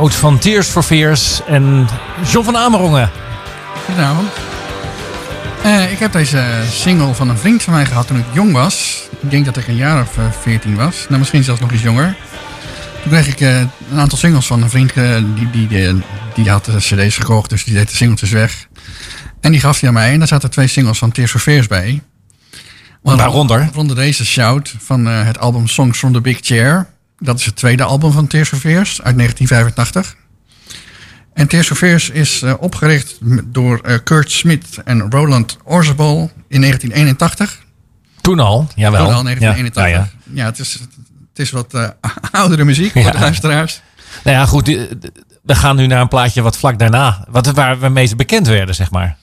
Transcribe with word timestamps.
Shout 0.00 0.14
van 0.14 0.38
Tears 0.38 0.68
for 0.68 0.82
Fears 0.82 1.40
en 1.46 1.88
John 2.30 2.44
van 2.44 2.56
Amerongen. 2.56 3.10
Goedenavond. 3.84 4.28
Uh, 5.64 5.92
ik 5.92 5.98
heb 5.98 6.12
deze 6.12 6.44
single 6.70 7.14
van 7.14 7.28
een 7.28 7.38
vriend 7.38 7.62
van 7.62 7.72
mij 7.72 7.86
gehad 7.86 8.06
toen 8.06 8.18
ik 8.18 8.24
jong 8.32 8.52
was. 8.52 9.08
Ik 9.20 9.30
denk 9.30 9.44
dat 9.44 9.56
ik 9.56 9.68
een 9.68 9.76
jaar 9.76 10.02
of 10.02 10.18
uh, 10.18 10.24
14 10.40 10.76
was. 10.76 11.06
Nou, 11.08 11.18
misschien 11.18 11.44
zelfs 11.44 11.60
nog 11.60 11.72
iets 11.72 11.82
jonger. 11.82 12.16
Toen 13.02 13.10
kreeg 13.10 13.28
ik 13.28 13.40
uh, 13.40 13.58
een 13.58 13.98
aantal 13.98 14.18
singles 14.18 14.46
van 14.46 14.62
een 14.62 14.70
vriend. 14.70 14.96
Uh, 14.96 15.16
die, 15.34 15.50
die, 15.50 15.66
die, 15.66 16.02
die, 16.34 16.50
had 16.50 16.64
de 16.64 16.76
cd's 16.76 17.16
gekocht, 17.16 17.50
dus 17.50 17.64
die 17.64 17.74
deed 17.74 17.88
de 17.88 17.96
singeltjes 17.96 18.30
weg. 18.30 18.66
En 19.40 19.50
die 19.52 19.60
gaf 19.60 19.78
die 19.78 19.88
aan 19.88 19.94
mij. 19.94 20.12
En 20.12 20.18
daar 20.18 20.28
zaten 20.28 20.50
twee 20.50 20.66
singles 20.66 20.98
van 20.98 21.12
Tears 21.12 21.30
for 21.30 21.40
Fears 21.40 21.66
bij. 21.66 22.02
Waaronder? 23.02 23.58
Waaronder 23.58 23.96
deze 23.96 24.26
Shout 24.26 24.74
van 24.78 25.06
het 25.06 25.38
album 25.38 25.68
Songs 25.68 25.98
from 25.98 26.12
the 26.12 26.20
Big 26.20 26.38
Chair. 26.40 26.86
Dat 27.20 27.38
is 27.38 27.44
het 27.44 27.56
tweede 27.56 27.82
album 27.82 28.12
van 28.12 28.26
Tears 28.26 28.48
for 28.48 28.58
Fears 28.58 29.02
uit 29.02 29.16
1985. 29.16 30.16
En 31.32 31.48
Tears 31.48 31.66
for 31.66 31.76
Fears 31.76 32.10
is 32.10 32.42
uh, 32.42 32.54
opgericht 32.58 33.18
door 33.44 33.80
uh, 33.86 33.94
Kurt 34.04 34.30
Smith 34.30 34.78
en 34.84 35.10
Roland 35.10 35.56
Orzabal 35.64 36.30
in 36.48 36.60
1981. 36.60 37.58
Toen 38.20 38.40
al, 38.40 38.68
jawel. 38.74 39.04
Toen 39.04 39.14
al, 39.14 39.22
1981. 39.22 39.82
Ja, 39.82 39.86
ja, 39.86 40.10
ja. 40.24 40.42
ja 40.42 40.44
het, 40.44 40.58
is, 40.58 40.72
het 41.28 41.38
is 41.38 41.50
wat 41.50 41.74
uh, 41.74 41.88
oudere 42.40 42.64
muziek 42.64 42.92
voor 42.92 43.12
de 43.12 43.18
luisteraars. 43.18 43.80
Nou 44.24 44.36
ja, 44.36 44.46
goed. 44.46 44.66
We 45.42 45.54
gaan 45.54 45.76
nu 45.76 45.86
naar 45.86 46.00
een 46.00 46.08
plaatje 46.08 46.42
wat 46.42 46.56
vlak 46.56 46.78
daarna, 46.78 47.24
wat, 47.28 47.46
waar 47.46 47.80
we 47.80 47.88
meest 47.88 48.16
bekend 48.16 48.46
werden, 48.46 48.74
zeg 48.74 48.90
maar. 48.90 49.16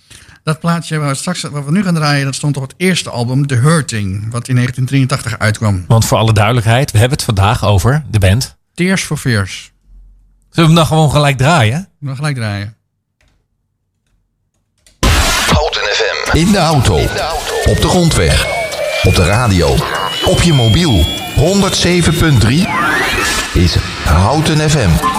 Dat 0.47 0.59
plaatje 0.59 0.97
waar 0.97 1.09
we, 1.09 1.15
straks, 1.15 1.41
wat 1.41 1.65
we 1.65 1.71
nu 1.71 1.83
gaan 1.83 1.93
draaien, 1.93 2.25
dat 2.25 2.35
stond 2.35 2.57
op 2.57 2.63
het 2.63 2.73
eerste 2.77 3.09
album, 3.09 3.47
The 3.47 3.55
Hurting, 3.55 4.31
wat 4.31 4.47
in 4.47 4.55
1983 4.55 5.39
uitkwam. 5.39 5.85
Want 5.87 6.05
voor 6.05 6.17
alle 6.17 6.33
duidelijkheid, 6.33 6.91
we 6.91 6.97
hebben 6.97 7.17
het 7.17 7.25
vandaag 7.25 7.65
over 7.65 8.03
de 8.09 8.19
band. 8.19 8.57
Tears 8.73 9.03
for 9.03 9.17
Fears. 9.17 9.71
Zullen 10.49 10.51
we 10.51 10.61
hem 10.61 10.75
dan 10.75 10.85
gewoon 10.85 11.11
gelijk 11.11 11.37
draaien? 11.37 11.89
We 11.99 12.07
gaan 12.07 12.15
gelijk 12.15 12.35
draaien. 12.35 12.75
Houten 15.53 15.81
FM. 15.81 16.37
In 16.37 16.51
de 16.51 16.57
auto. 16.57 16.95
Op 17.65 17.81
de 17.81 17.87
grondweg. 17.87 18.45
Op 19.03 19.15
de 19.15 19.23
radio. 19.23 19.75
Op 20.25 20.41
je 20.41 20.53
mobiel. 20.53 21.05
107.3 21.35 22.47
is 23.53 23.75
Houten 24.03 24.69
FM. 24.69 25.16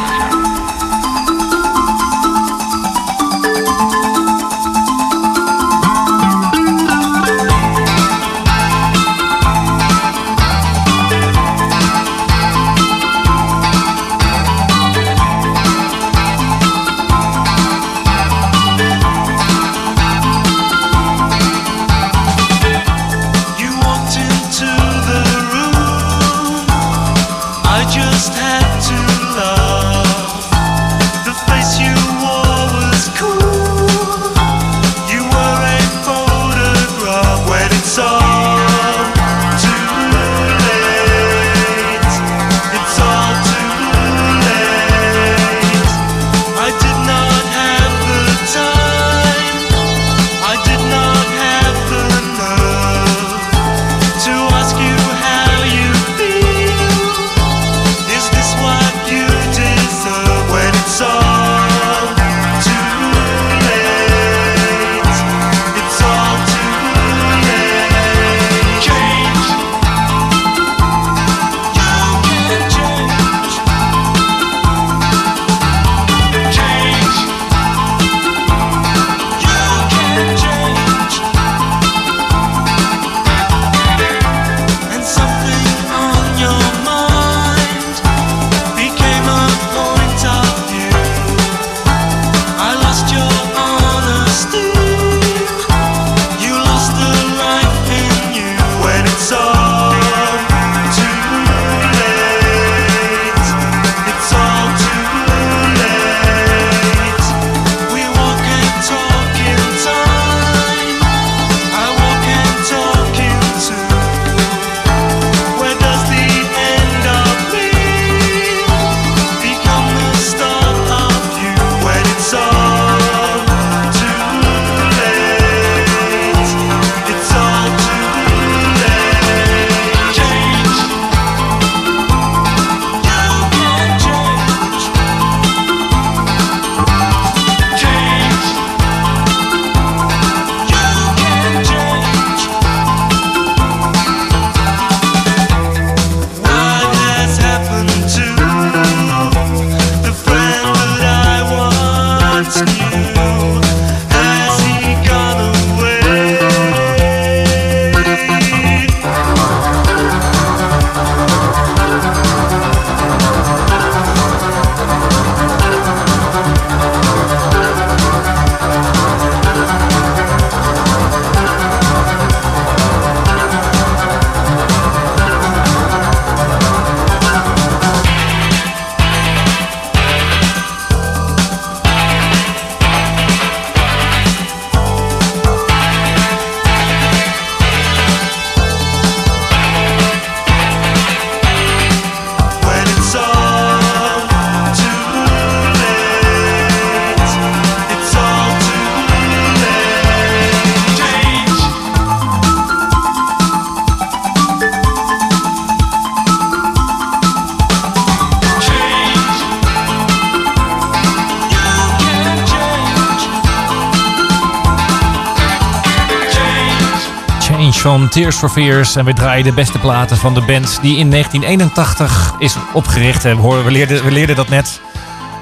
Van 217.88 218.08
Tears 218.08 218.36
for 218.36 218.48
Fears. 218.48 218.96
En 218.96 219.04
we 219.04 219.12
draaien 219.12 219.44
de 219.44 219.52
beste 219.52 219.78
platen 219.78 220.16
van 220.16 220.34
de 220.34 220.40
band 220.40 220.78
die 220.82 220.96
in 220.96 221.10
1981 221.10 222.34
is 222.38 222.56
opgericht. 222.72 223.22
We, 223.22 223.62
we, 223.64 223.70
leerden, 223.70 224.04
we 224.04 224.10
leerden 224.10 224.36
dat 224.36 224.48
net. 224.48 224.80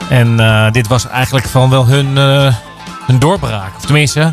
En 0.09 0.41
eh, 0.41 0.73
dit 0.73 0.87
was 0.87 1.09
eigenlijk 1.09 1.47
van 1.47 1.71
wel 1.71 1.87
hun, 1.87 2.19
eh, 2.19 2.55
hun 3.07 3.19
doorbraak. 3.19 3.77
Of 3.77 3.85
tenminste, 3.85 4.33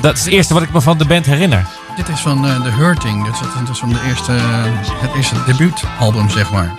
dat 0.00 0.16
is 0.16 0.24
het 0.24 0.32
eerste 0.32 0.54
wat 0.54 0.62
ik 0.62 0.72
me 0.72 0.80
van 0.80 0.98
de 0.98 1.04
band 1.04 1.26
herinner. 1.26 1.66
Dit 1.96 2.08
is 2.08 2.20
van 2.20 2.46
uh, 2.46 2.62
The 2.62 2.70
Hurting. 2.70 3.24
Dat 3.24 3.34
is, 3.34 3.40
dat 3.40 3.68
is 3.70 3.78
van 3.78 3.88
de 3.88 4.00
eerste, 4.08 4.32
het 5.00 5.14
eerste 5.16 5.34
debuutalbum, 5.46 6.30
zeg 6.30 6.50
maar. 6.50 6.74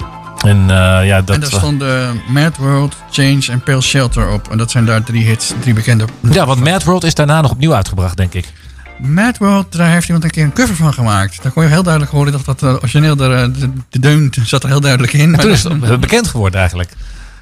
En, 0.46 0.68
ja, 1.06 1.22
dat, 1.22 1.36
en 1.36 1.42
daar 1.42 1.50
stonden 1.50 2.22
Mad 2.28 2.58
World, 2.58 2.96
Change 3.12 3.48
en 3.50 3.62
Pale 3.62 3.82
Shelter 3.82 4.30
op. 4.30 4.52
En 4.52 4.58
dat 4.58 4.72
zijn 4.72 4.86
daar 4.86 5.04
drie 5.04 5.26
hits, 5.26 5.54
drie 5.60 5.74
bekende. 5.74 6.06
Ja, 6.32 6.46
want 6.46 6.60
Mad 6.60 6.84
World 6.84 7.04
is 7.04 7.14
daarna 7.14 7.42
nog 7.42 7.52
opnieuw 7.52 7.74
uitgebracht, 7.74 8.18
denk 8.18 8.34
ik. 8.34 8.54
Mad 9.00 9.38
World, 9.38 9.72
daar 9.72 9.92
heeft 9.92 10.06
iemand 10.06 10.24
een 10.24 10.30
keer 10.32 10.44
een 10.44 10.54
cover 10.54 10.76
van 10.76 10.94
gemaakt. 10.94 11.44
Daar 11.44 11.52
kon 11.52 11.64
je 11.64 11.70
heel 11.70 11.84
duidelijk 11.84 12.14
horen 12.14 12.32
dat 12.32 12.46
dat 12.46 12.64
origineel, 12.64 13.16
de, 13.16 13.52
de, 13.60 13.72
de 13.90 14.00
deun 14.00 14.34
zat 14.44 14.64
er 14.64 14.70
heel 14.70 14.82
duidelijk 14.82 15.14
in. 15.14 15.34
En 15.34 15.40
toen 15.40 15.52
is 15.52 15.64
het 15.82 16.00
bekend 16.00 16.28
geworden 16.28 16.60
eigenlijk. 16.60 16.92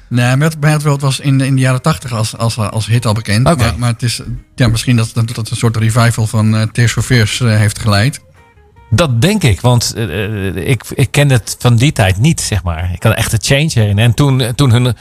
Nee, 0.08 0.36
Mad, 0.36 0.56
Mad 0.60 0.82
World 0.82 1.00
was 1.00 1.20
in, 1.20 1.40
in 1.40 1.54
de 1.54 1.60
jaren 1.60 1.82
tachtig 1.82 2.12
als, 2.12 2.36
als, 2.36 2.58
als 2.58 2.86
hit 2.86 3.06
al 3.06 3.12
bekend. 3.12 3.42
Maar, 3.42 3.74
maar, 3.78 3.92
het 3.92 4.02
is 4.02 4.20
ja, 4.54 4.68
misschien 4.68 4.96
dat, 4.96 5.10
dat, 5.14 5.34
dat 5.34 5.50
een 5.50 5.56
soort 5.56 5.76
revival 5.76 6.26
van 6.26 6.54
uh, 6.54 6.62
Tears 6.62 6.92
for 6.92 7.02
Fears 7.02 7.40
uh, 7.40 7.56
heeft 7.56 7.78
geleid. 7.78 8.20
Dat 8.90 9.20
denk 9.20 9.42
ik, 9.42 9.60
want 9.60 9.92
uh, 9.96 10.68
ik, 10.68 10.82
ik 10.94 11.10
ken 11.10 11.30
het 11.30 11.56
van 11.58 11.76
die 11.76 11.92
tijd 11.92 12.18
niet, 12.18 12.40
zeg 12.40 12.62
maar. 12.62 12.90
Ik 12.92 13.02
had 13.02 13.14
echt 13.14 13.32
een 13.32 13.42
change 13.42 13.70
erin. 13.74 13.98
En 13.98 14.14
toen, 14.14 14.54
toen 14.54 14.72
hun 14.72 14.94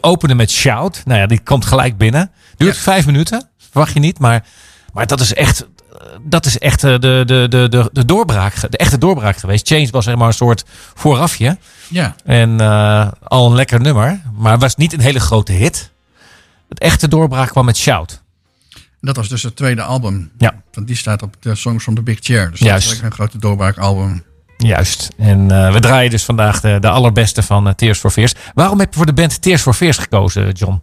openen 0.00 0.36
met 0.36 0.50
Shout, 0.50 1.02
nou 1.04 1.20
ja, 1.20 1.26
die 1.26 1.40
komt 1.40 1.64
gelijk 1.64 1.96
binnen. 1.96 2.30
Duurt 2.56 2.76
ja. 2.76 2.82
vijf 2.82 3.06
minuten, 3.06 3.48
verwacht 3.70 3.92
je 3.92 4.00
niet, 4.00 4.18
maar, 4.18 4.44
maar 4.92 5.06
dat 5.06 5.20
is 5.20 5.34
echt 5.34 5.66
dat 6.22 6.46
is 6.46 6.58
echt 6.58 6.80
de, 6.80 6.98
de, 6.98 7.24
de, 7.26 7.66
de, 7.68 7.90
de 7.92 8.04
doorbraak, 8.04 8.70
de 8.70 8.76
echte 8.76 8.98
doorbraak 8.98 9.36
geweest. 9.36 9.66
Change 9.66 9.88
was 9.90 10.04
zeg 10.04 10.16
maar 10.16 10.26
een 10.26 10.34
soort 10.34 10.64
voorafje. 10.94 11.58
Ja. 11.88 12.14
En 12.24 12.60
uh, 12.60 13.08
al 13.22 13.46
een 13.46 13.54
lekker 13.54 13.80
nummer, 13.80 14.22
maar 14.36 14.58
was 14.58 14.76
niet 14.76 14.92
een 14.92 15.00
hele 15.00 15.20
grote 15.20 15.52
hit. 15.52 15.90
Het 16.68 16.78
echte 16.78 17.08
doorbraak 17.08 17.48
kwam 17.48 17.64
met 17.64 17.76
Shout. 17.76 18.22
Dat 19.00 19.16
was 19.16 19.28
dus 19.28 19.42
het 19.42 19.56
tweede 19.56 19.82
album. 19.82 20.30
Ja. 20.38 20.62
Want 20.72 20.86
die 20.86 20.96
staat 20.96 21.22
op 21.22 21.36
de 21.40 21.54
Songs 21.54 21.82
from 21.82 21.94
the 21.94 22.02
Big 22.02 22.18
Chair. 22.20 22.50
Dus 22.50 22.60
Juist. 22.60 22.86
dat 22.86 22.96
is 22.96 23.02
een 23.02 23.12
grote 23.12 23.38
doorbraakalbum. 23.38 24.24
Juist. 24.56 25.08
En 25.18 25.38
uh, 25.52 25.72
we 25.72 25.80
draaien 25.80 26.10
dus 26.10 26.24
vandaag 26.24 26.60
de, 26.60 26.78
de 26.80 26.88
allerbeste 26.88 27.42
van 27.42 27.66
uh, 27.66 27.72
Tears 27.72 27.98
for 27.98 28.10
Fears. 28.10 28.34
Waarom 28.54 28.78
heb 28.78 28.90
je 28.90 28.96
voor 28.96 29.06
de 29.06 29.12
band 29.12 29.42
Tears 29.42 29.62
for 29.62 29.74
Fears 29.74 29.98
gekozen, 29.98 30.50
John? 30.50 30.82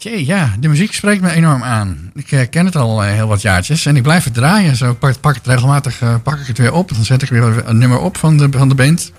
Tjee, 0.00 0.26
ja, 0.26 0.54
de 0.60 0.68
muziek 0.68 0.92
spreekt 0.92 1.22
me 1.22 1.30
enorm 1.30 1.62
aan. 1.62 2.10
Ik 2.14 2.30
uh, 2.30 2.40
ken 2.50 2.64
het 2.64 2.76
al 2.76 3.04
uh, 3.04 3.10
heel 3.10 3.26
wat 3.26 3.42
jaartjes 3.42 3.86
en 3.86 3.96
ik 3.96 4.02
blijf 4.02 4.24
het 4.24 4.34
draaien. 4.34 4.76
Zo 4.76 4.94
pak, 4.94 5.20
pak 5.20 5.34
het 5.34 5.46
regelmatig 5.46 6.00
uh, 6.00 6.14
pak 6.22 6.38
ik 6.38 6.46
het 6.46 6.58
weer 6.58 6.72
op. 6.72 6.94
Dan 6.94 7.04
zet 7.04 7.22
ik 7.22 7.28
weer 7.28 7.62
een 7.68 7.78
nummer 7.78 7.98
op 7.98 8.16
van 8.16 8.36
de, 8.36 8.48
van 8.50 8.68
de 8.68 8.74
band. 8.74 9.12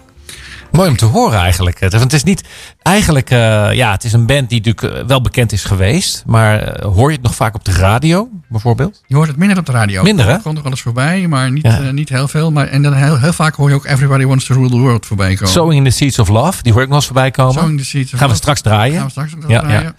Mooi 0.72 0.90
om 0.90 0.98
te 0.98 1.06
horen 1.06 1.40
eigenlijk. 1.40 1.80
Want 1.80 1.94
het 1.94 2.14
is 2.14 2.24
niet 2.24 2.44
eigenlijk, 2.82 3.30
ja, 3.74 3.92
het 3.92 4.04
is 4.04 4.14
een 4.14 4.26
band 4.26 4.50
die 4.50 4.62
natuurlijk 4.64 5.08
wel 5.08 5.22
bekend 5.22 5.52
is 5.52 5.64
geweest. 5.64 6.24
Maar 6.26 6.84
hoor 6.84 7.10
je 7.10 7.16
het 7.16 7.24
nog 7.26 7.36
vaak 7.36 7.56
op 7.56 7.66
de 7.66 7.72
radio, 7.72 8.30
bijvoorbeeld? 8.50 9.02
Je 9.08 9.16
hoort 9.16 9.28
het 9.28 9.38
minder 9.38 9.58
op 9.58 9.66
de 9.66 9.72
radio. 9.72 10.04
Minder, 10.04 10.26
hè? 10.26 10.32
Het 10.32 10.42
komt 10.42 10.54
nog 10.54 10.64
wel 10.64 10.72
eens 10.72 10.82
voorbij, 10.82 11.28
maar 11.28 11.52
niet, 11.52 11.64
ja. 11.64 11.92
niet 11.92 12.10
heel 12.10 12.28
veel. 12.28 12.52
Maar, 12.52 12.68
en 12.68 12.82
dan 12.82 12.94
heel, 12.94 13.20
heel 13.20 13.34
vaak 13.34 13.56
hoor 13.56 13.70
je 13.70 13.76
ook 13.76 13.86
Everybody 13.86 14.26
Wants 14.26 14.46
to 14.46 14.54
Rule 14.54 14.70
the 14.70 14.78
World 14.78 15.06
voorbij 15.06 15.36
komen. 15.36 15.54
Sowing 15.54 15.78
in 15.78 15.84
the 15.84 15.98
Seeds 15.98 16.20
of 16.20 16.28
Love, 16.28 16.64
die 16.64 16.74
hoor 16.74 16.82
ik 16.82 16.88
nog 16.88 16.98
eens 16.98 17.06
voorbij 17.06 17.32
komen. 17.32 17.54
Sowing 17.54 17.80
the 17.80 17.86
Seeds 17.86 18.14
of 18.14 18.20
Gaan 18.20 18.30
we 18.30 18.36
straks 18.36 18.62
draaien. 18.62 18.96
Gaan 18.96 19.06
we 19.06 19.12
straks 19.12 19.36
nog 19.36 19.50
Ja, 19.50 19.60
draaien. 19.60 19.82
ja. 19.82 19.94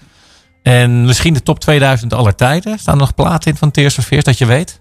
En 0.63 1.05
misschien 1.05 1.35
de 1.35 1.43
top 1.43 1.61
2000 1.61 2.13
aller 2.15 2.35
tijden. 2.35 2.79
Staan 2.79 2.95
er 2.95 3.01
nog 3.01 3.15
platen 3.15 3.51
in 3.51 3.57
van 3.57 3.71
Tears 3.71 3.99
Fears 3.99 4.25
dat 4.25 4.39
je 4.39 4.47
weet? 4.47 4.81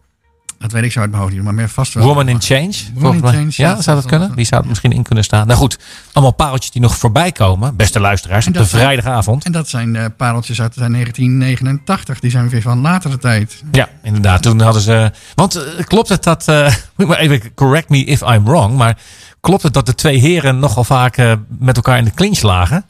Dat 0.57 0.71
weet 0.71 0.83
ik 0.83 0.91
zo 0.91 1.00
uit 1.00 1.09
mijn 1.09 1.21
hoofd 1.21 1.33
niet, 1.33 1.43
maar 1.43 1.53
meer 1.53 1.69
vast 1.69 1.93
wel. 1.93 2.03
Woman 2.03 2.27
in 2.27 2.41
Change. 2.41 2.73
volgens 2.97 3.21
mij. 3.21 3.31
Change, 3.31 3.51
ja, 3.55 3.69
ja, 3.69 3.81
zou 3.81 3.95
dat 3.95 4.05
kunnen? 4.05 4.35
Die 4.35 4.45
zou 4.45 4.61
er 4.61 4.67
misschien 4.67 4.91
in 4.91 5.03
kunnen 5.03 5.23
staan. 5.23 5.47
Nou 5.47 5.59
goed, 5.59 5.79
allemaal 6.13 6.33
pareltjes 6.33 6.71
die 6.71 6.81
nog 6.81 6.97
voorbij 6.97 7.31
komen. 7.31 7.75
Beste 7.75 8.00
luisteraars, 8.00 8.47
op 8.47 8.53
de 8.53 8.63
zijn- 8.63 8.81
vrijdagavond. 8.81 9.45
En 9.45 9.51
dat 9.51 9.69
zijn 9.69 9.95
eh, 9.95 10.05
pareltjes 10.17 10.61
uit 10.61 10.75
1989. 10.75 12.19
Die 12.19 12.31
zijn 12.31 12.50
weer 12.50 12.61
van 12.61 12.79
latere 12.81 13.17
tijd. 13.17 13.63
Ja, 13.71 13.89
inderdaad. 14.03 14.41
Toen 14.41 14.61
hadden 14.61 14.81
ze... 14.81 15.11
Want 15.35 15.55
eh, 15.55 15.85
klopt 15.85 16.09
het 16.09 16.23
dat... 16.23 16.45
maar 16.95 17.17
even 17.17 17.53
correct 17.53 17.89
me 17.89 18.03
if 18.03 18.21
I'm 18.21 18.43
wrong. 18.43 18.77
Maar 18.77 18.97
klopt 19.39 19.63
het 19.63 19.73
dat 19.73 19.85
de 19.85 19.95
twee 19.95 20.19
heren 20.19 20.59
nogal 20.59 20.83
vaak 20.83 21.38
met 21.59 21.75
elkaar 21.75 21.97
in 21.97 22.05
de 22.05 22.13
clinch 22.13 22.41
lagen? 22.41 22.85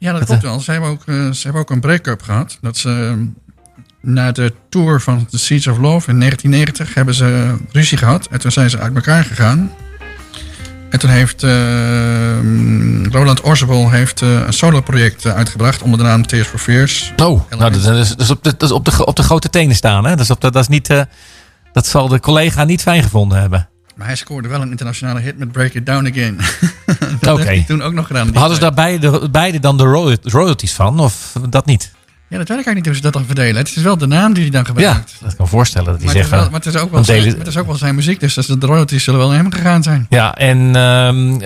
Ja, 0.00 0.12
dat 0.12 0.24
klopt 0.24 0.42
wel. 0.42 0.60
Ze 0.60 0.70
hebben 0.70 0.90
ook, 0.90 1.02
eh, 1.06 1.30
ze 1.30 1.42
hebben 1.42 1.60
ook 1.60 1.70
een 1.70 1.80
break-up 1.80 2.22
gehad. 2.22 2.58
Dat 2.60 2.76
ze 2.76 3.14
eh, 3.16 3.26
na 4.00 4.32
de 4.32 4.52
tour 4.68 5.00
van 5.00 5.26
The 5.26 5.38
Seeds 5.38 5.66
of 5.66 5.78
Love 5.78 6.10
in 6.10 6.18
1990 6.18 6.94
hebben 6.94 7.14
ze 7.14 7.56
ruzie 7.72 7.98
gehad. 7.98 8.26
En 8.26 8.40
toen 8.40 8.50
zijn 8.50 8.70
ze 8.70 8.78
uit 8.78 8.94
elkaar 8.94 9.24
gegaan. 9.24 9.70
En 10.90 10.98
toen 10.98 11.10
heeft 11.10 11.42
eh, 11.42 13.10
Roland 13.12 13.44
Orzabal 13.44 13.90
heeft, 13.90 14.22
eh, 14.22 14.46
een 14.46 14.52
solo-project 14.52 15.24
eh, 15.24 15.34
uitgebracht 15.34 15.82
onder 15.82 15.98
de 15.98 16.04
naam 16.04 16.26
Tears 16.26 16.48
for 16.48 16.58
Fears. 16.58 17.12
Oh, 17.16 17.50
nou, 17.50 17.72
dat, 17.72 17.74
is, 17.74 18.08
dat 18.08 18.20
is 18.20 18.30
op, 18.30 18.44
de, 18.44 18.54
dat 18.56 18.62
is 18.62 18.70
op, 18.70 18.84
de, 18.84 19.06
op 19.06 19.16
de 19.16 19.22
grote 19.22 19.50
tenen 19.50 19.76
staan. 19.76 20.04
Hè? 20.04 20.10
Dat, 20.10 20.20
is 20.20 20.30
op 20.30 20.40
de, 20.40 20.50
dat, 20.50 20.62
is 20.62 20.68
niet, 20.68 21.06
dat 21.72 21.86
zal 21.86 22.08
de 22.08 22.20
collega 22.20 22.64
niet 22.64 22.82
fijn 22.82 23.02
gevonden 23.02 23.40
hebben. 23.40 23.68
Maar 23.96 24.06
hij 24.06 24.16
scoorde 24.16 24.48
wel 24.48 24.62
een 24.62 24.70
internationale 24.70 25.20
hit 25.20 25.38
met 25.38 25.52
Break 25.52 25.72
It 25.72 25.86
Down 25.86 26.06
Again. 26.06 26.38
dat 27.20 27.66
toen 27.66 27.82
ook 27.82 27.92
nog 27.92 28.06
gedaan. 28.06 28.34
Hadden 28.34 28.54
ze 28.54 28.60
daar 28.60 28.74
beide, 28.74 29.28
beide 29.30 29.58
dan 29.60 29.76
de 29.76 29.84
royal- 29.84 30.16
royalties 30.22 30.72
van? 30.72 31.00
Of 31.00 31.32
dat 31.48 31.66
niet? 31.66 31.92
Ja, 32.28 32.38
dat 32.38 32.48
weet 32.48 32.58
ik 32.58 32.64
eigenlijk 32.66 32.76
niet 32.76 32.86
hoe 32.86 32.94
ze 32.94 33.00
dat 33.02 33.12
dan 33.12 33.24
verdelen. 33.24 33.56
Het 33.56 33.76
is 33.76 33.82
wel 33.82 33.98
de 33.98 34.06
naam 34.06 34.32
die 34.32 34.42
hij 34.42 34.50
dan 34.52 34.60
Ja, 34.60 34.66
gebruikt. 34.66 35.10
dat 35.10 35.18
kan 35.20 35.30
ik 35.30 35.38
me 35.38 35.46
voorstellen. 35.46 35.86
Dat 35.92 35.96
hij 36.02 36.06
Maar, 36.06 36.14
wel, 36.30 36.40
van, 36.40 36.50
maar 36.50 36.60
het 36.60 36.74
is 36.74 36.76
ook 36.80 36.90
wel 36.90 37.04
zijn, 37.04 37.22
delen- 37.22 37.38
het 37.38 37.46
is 37.46 37.56
ook 37.56 37.66
wel 37.66 37.76
zijn 37.76 37.94
muziek, 37.94 38.20
dus 38.20 38.34
de 38.34 38.56
royalties 38.60 39.04
zullen 39.04 39.20
wel 39.20 39.28
naar 39.28 39.38
hem 39.38 39.52
gegaan 39.52 39.82
zijn. 39.82 40.06
Ja, 40.08 40.34
en 40.34 40.76
ehm, 40.76 41.40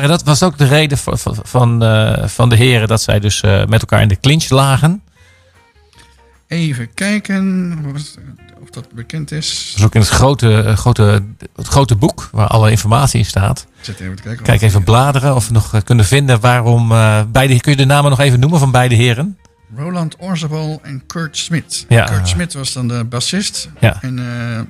eh, 0.00 0.06
dat 0.08 0.22
was 0.22 0.42
ook 0.42 0.58
de 0.58 0.66
reden 0.66 0.98
van, 0.98 1.18
van, 1.18 1.36
van, 1.42 1.82
eh, 1.84 2.26
van 2.28 2.48
de 2.48 2.56
heren 2.56 2.88
dat 2.88 3.02
zij 3.02 3.20
dus 3.20 3.40
eh, 3.40 3.64
met 3.66 3.80
elkaar 3.80 4.02
in 4.02 4.08
de 4.08 4.20
clinch 4.20 4.48
lagen. 4.48 5.02
Even 6.46 6.94
kijken 6.94 7.78
wat- 7.92 8.18
of 8.76 8.82
dat 8.82 8.92
bekend 8.92 9.32
is. 9.32 9.68
Dat 9.68 9.78
is 9.78 9.84
ook 9.84 9.94
in 9.94 10.00
het 10.00 10.10
grote, 10.10 10.62
eh, 10.62 10.76
grote, 10.76 11.22
het 11.56 11.66
grote 11.66 11.96
boek 11.96 12.28
waar 12.32 12.46
alle 12.46 12.70
informatie 12.70 13.18
in 13.18 13.24
staat. 13.24 13.66
Ik 13.78 13.84
zit 13.84 14.00
even 14.00 14.16
te 14.16 14.22
kijken. 14.22 14.44
Kijk 14.44 14.62
even 14.62 14.84
bladeren 14.84 15.34
of 15.34 15.46
we 15.46 15.52
nog 15.52 15.74
eh, 15.74 15.80
kunnen 15.84 16.04
vinden 16.04 16.40
waarom 16.40 16.92
eh, 16.92 17.20
beide. 17.28 17.60
Kun 17.60 17.70
je 17.72 17.76
de 17.78 17.84
namen 17.84 18.10
nog 18.10 18.20
even 18.20 18.40
noemen 18.40 18.58
van 18.58 18.70
beide 18.70 18.94
heren? 18.94 19.38
Roland 19.76 20.16
Orzabal 20.18 20.80
en 20.82 21.02
Kurt 21.06 21.36
Smit. 21.36 21.84
Ja. 21.88 22.04
Kurt 22.04 22.28
Smit 22.28 22.52
was 22.52 22.72
dan 22.72 22.88
de 22.88 23.04
bassist. 23.04 23.68
Ja. 23.80 24.02
En, 24.02 24.18
eh 24.18 24.60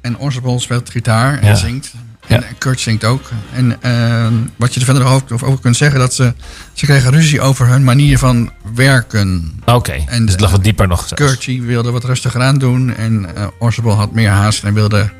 en 0.00 0.18
Orzabal 0.18 0.60
speelt 0.60 0.90
gitaar 0.90 1.38
en 1.38 1.46
Ja. 1.46 1.54
zingt. 1.54 1.92
En 2.26 2.40
Ja. 2.40 2.46
Kurt 2.58 2.80
zingt 2.80 3.04
ook. 3.04 3.30
En 3.52 3.82
eh, 3.82 4.26
wat 4.56 4.74
je 4.74 4.80
er 4.80 4.86
verder 4.86 5.04
over, 5.04 5.46
over 5.46 5.60
kunt 5.60 5.76
zeggen, 5.76 6.00
dat 6.00 6.14
ze, 6.14 6.32
ze 6.72 6.86
kregen 6.86 7.10
ruzie 7.10 7.40
over 7.40 7.66
hun 7.66 7.84
manier 7.84 8.18
van 8.18 8.50
werken. 8.74 9.60
Oké, 9.64 9.92
En 10.06 10.22
dus 10.22 10.30
het 10.32 10.40
lag 10.40 10.50
de- 10.50 10.56
wat 10.56 10.64
dieper 10.64 10.88
nog. 10.88 11.08
Kurt 11.08 11.44
wilde 11.46 11.90
wat 11.90 12.04
rustiger 12.04 12.42
aan 12.42 12.58
doen. 12.58 12.94
En 12.96 13.36
eh 13.36 13.46
Orzabal 13.58 13.94
had 13.96 14.12
meer 14.12 14.28
haast 14.30 14.64
en 14.64 14.74
wilde 14.74 15.10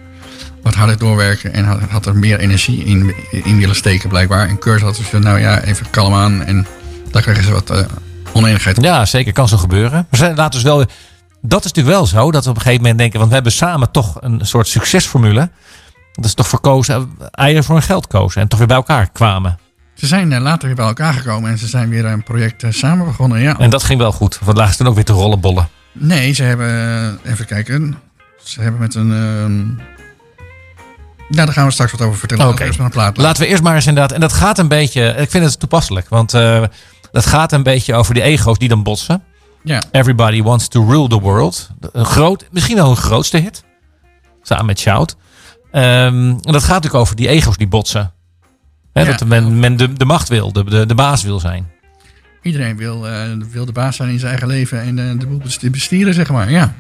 wat 0.62 0.75
harder 0.75 0.99
doorwerken. 0.99 1.52
En 1.52 1.64
had, 1.64 1.80
had 1.88 2.06
er 2.06 2.16
meer 2.16 2.38
energie 2.38 2.85
in, 2.85 3.14
in 3.30 3.59
willen 3.59 3.76
steken 3.76 4.09
blijkbaar. 4.09 4.49
En 4.49 4.59
Kurt 4.59 4.80
had 4.82 4.97
dus 4.97 5.23
nou 5.23 5.38
ja, 5.40 5.62
even 5.62 5.90
kalm 5.90 6.14
aan. 6.14 6.42
En 6.44 6.66
daar 7.11 7.23
kregen 7.23 7.44
ze 7.44 7.50
wat 7.52 7.71
eh 7.71 7.78
oneenigheid 8.32 8.78
op. 8.78 8.85
Ja, 8.85 9.06
zeker. 9.06 9.32
Kan 9.32 9.49
zo 9.49 9.56
gebeuren. 9.56 10.06
Maar 10.11 10.21
ze- 10.21 10.32
laten 10.35 10.61
we 10.62 10.66
wel. 10.68 10.78
Dat 11.44 11.64
is 11.64 11.73
natuurlijk 11.73 11.97
wel 11.97 12.06
zo 12.06 12.30
dat 12.30 12.44
we 12.44 12.50
op 12.50 12.56
een 12.56 12.62
gegeven 12.62 12.80
moment 12.82 12.99
denken. 12.99 13.16
Want 13.18 13.28
we 13.28 13.35
hebben 13.35 13.52
samen 13.52 13.90
toch 13.90 14.16
een 14.21 14.40
soort 14.42 14.68
succesformule. 14.68 15.50
Dat 16.12 16.25
is 16.25 16.35
toch 16.35 16.49
verkozen. 16.49 17.11
Eieren 17.31 17.64
voor 17.64 17.75
hun 17.75 17.85
geld 17.85 18.07
kozen. 18.07 18.40
En 18.40 18.49
toch 18.49 18.59
weer 18.59 18.69
bij 18.69 18.76
elkaar 18.76 19.11
kwamen. 19.11 19.59
Ze 19.95 20.07
zijn 20.07 20.33
eh, 20.33 20.40
later 20.40 20.66
weer 20.66 20.76
bij 20.76 20.87
elkaar 20.87 21.12
gekomen 21.12 21.50
en 21.50 21.59
ze 21.59 21.66
zijn 21.66 21.88
weer 21.88 22.04
een 22.04 22.23
project 22.23 22.62
eh, 22.62 22.71
samen 22.71 23.07
begonnen. 23.07 23.40
Ja. 23.40 23.59
En 23.59 23.71
dat 23.71 23.83
ging 23.83 23.99
wel 23.99 24.12
goed. 24.12 24.38
Want 24.42 24.57
lagen 24.57 24.73
ze 24.73 24.78
toen 24.78 24.88
ook 24.88 24.95
weer 24.95 25.04
te 25.04 25.12
rollenbollen. 25.12 25.69
Nee, 25.92 26.33
ze 26.33 26.42
hebben, 26.42 26.69
eh, 27.25 27.33
even 27.33 27.47
kijken, 27.47 27.99
ze 28.42 28.61
hebben 28.61 28.81
met 28.81 28.95
een... 28.95 29.12
ehm 29.12 29.90
ja, 31.33 31.45
daar 31.45 31.54
gaan 31.54 31.66
we 31.66 31.73
straks 31.73 31.92
wat 31.92 32.00
over 32.00 32.19
vertellen. 32.19 32.49
Oké. 32.49 32.88
Plaat. 32.90 33.16
Laten 33.16 33.42
we 33.42 33.49
eerst 33.49 33.62
maar 33.62 33.75
eens 33.75 33.87
inderdaad. 33.87 34.12
En 34.12 34.21
dat 34.21 34.33
gaat 34.33 34.59
een 34.59 34.69
beetje. 34.69 35.02
Ik 35.02 35.31
vind 35.31 35.45
het 35.45 35.61
toepasselijk. 35.61 36.09
Want 36.09 36.35
eh, 36.35 36.62
dat 37.12 37.26
gaat 37.26 37.52
een 37.52 37.62
beetje 37.62 37.95
over 37.95 38.14
die 38.14 38.23
ego's 38.23 38.59
die 38.59 38.69
dan 38.69 38.83
botsen. 38.83 39.23
Ja, 39.64 39.83
Everybody 39.90 40.42
Wants 40.42 40.69
to 40.69 40.85
Rule 40.87 41.09
the 41.09 41.21
World. 41.21 41.71
Een 41.92 42.04
groot, 42.04 42.45
misschien 42.50 42.76
wel 42.76 42.90
een 42.90 42.97
grootste 42.97 43.37
hit. 43.37 43.64
Samen 44.42 44.66
met 44.66 44.78
Shout. 44.78 45.16
Ehm, 45.73 46.29
en 46.29 46.52
dat 46.52 46.62
gaat 46.62 46.69
natuurlijk 46.69 46.95
over 47.02 47.17
die 47.17 47.29
ego's 47.29 47.57
die 47.57 47.67
botsen. 47.69 48.12
Ja. 48.93 49.05
Dat 49.05 49.25
men, 49.25 49.59
men 49.59 49.76
de, 49.76 49.93
de 49.93 50.05
macht 50.05 50.29
wil, 50.29 50.52
de, 50.52 50.64
de, 50.64 50.87
de 50.87 50.95
baas 50.95 51.23
wil 51.23 51.41
zijn. 51.41 51.67
iedereen 52.43 52.76
wil, 52.76 53.09
eh, 53.09 53.23
wil 53.50 53.64
de 53.64 53.73
baas 53.73 53.97
zijn 53.97 54.09
in 54.11 54.19
zijn 54.19 54.31
eigen 54.31 54.49
leven 54.49 54.81
en 54.81 54.99
eh, 54.99 55.19
de 55.19 55.26
boel 55.26 55.38
besti- 55.38 55.71
bestieren, 55.71 56.14
zeg 56.14 56.31
maar. 56.31 56.50
Ja. 56.50 56.75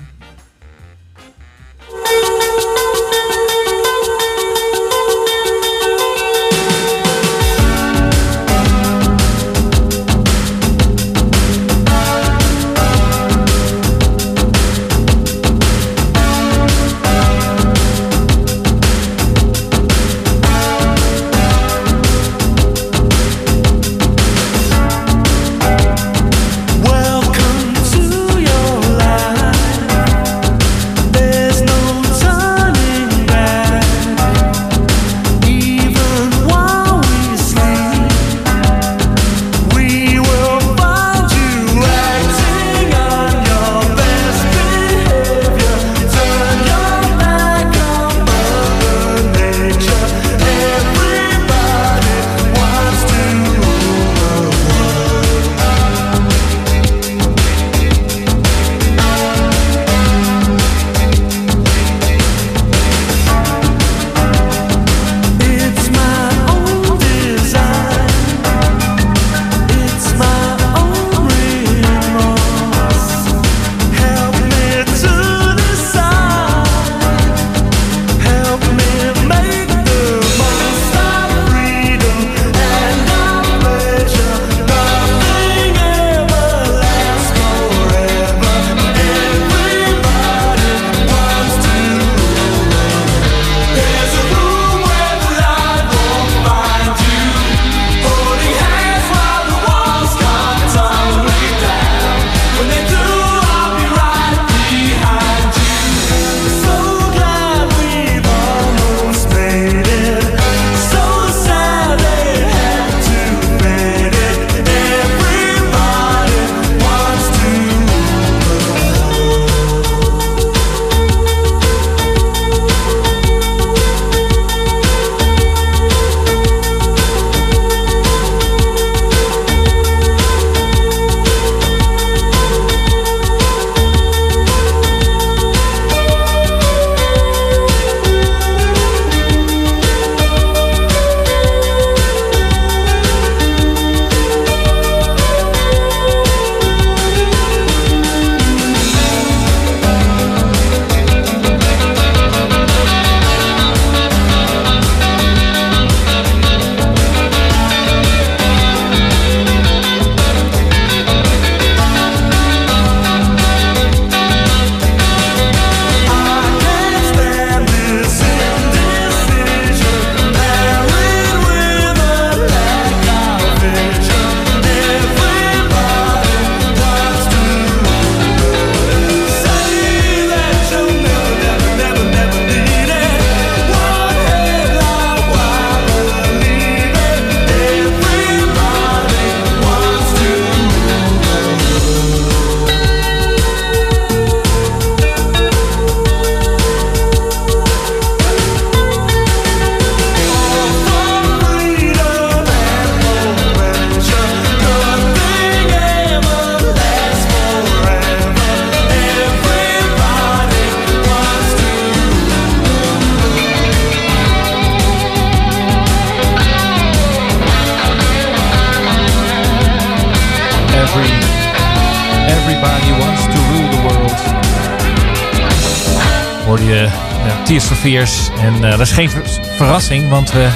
En 227.82 228.54
uh, 228.54 228.70
dat 228.70 228.80
is 228.80 228.92
geen 228.92 229.10
ver 229.10 229.22
verrassing, 229.56 230.08
want 230.10 230.32
we, 230.32 230.48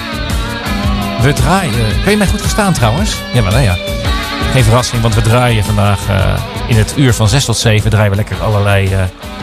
we 1.23 1.33
draaien. 1.33 2.03
Kun 2.03 2.11
je 2.11 2.17
mij 2.17 2.27
goed 2.27 2.41
verstaan 2.41 2.73
trouwens? 2.73 3.17
Ja, 3.33 3.43
maar 3.43 3.53
nou 3.53 3.65
ja. 3.65 3.77
Geen 4.53 4.65
verrassing, 4.65 5.03
want 5.03 5.15
we 5.15 5.21
draaien 5.21 5.65
vandaag 5.65 6.09
uh, 6.11 6.39
in 6.69 6.77
het 6.77 6.95
uur 6.97 7.15
van 7.15 7.29
6 7.29 7.45
tot 7.45 7.57
7 7.57 7.91
draaien 7.91 8.11
we 8.11 8.17
lekker 8.17 8.43
allerlei 8.43 8.93
uh, 8.93 9.03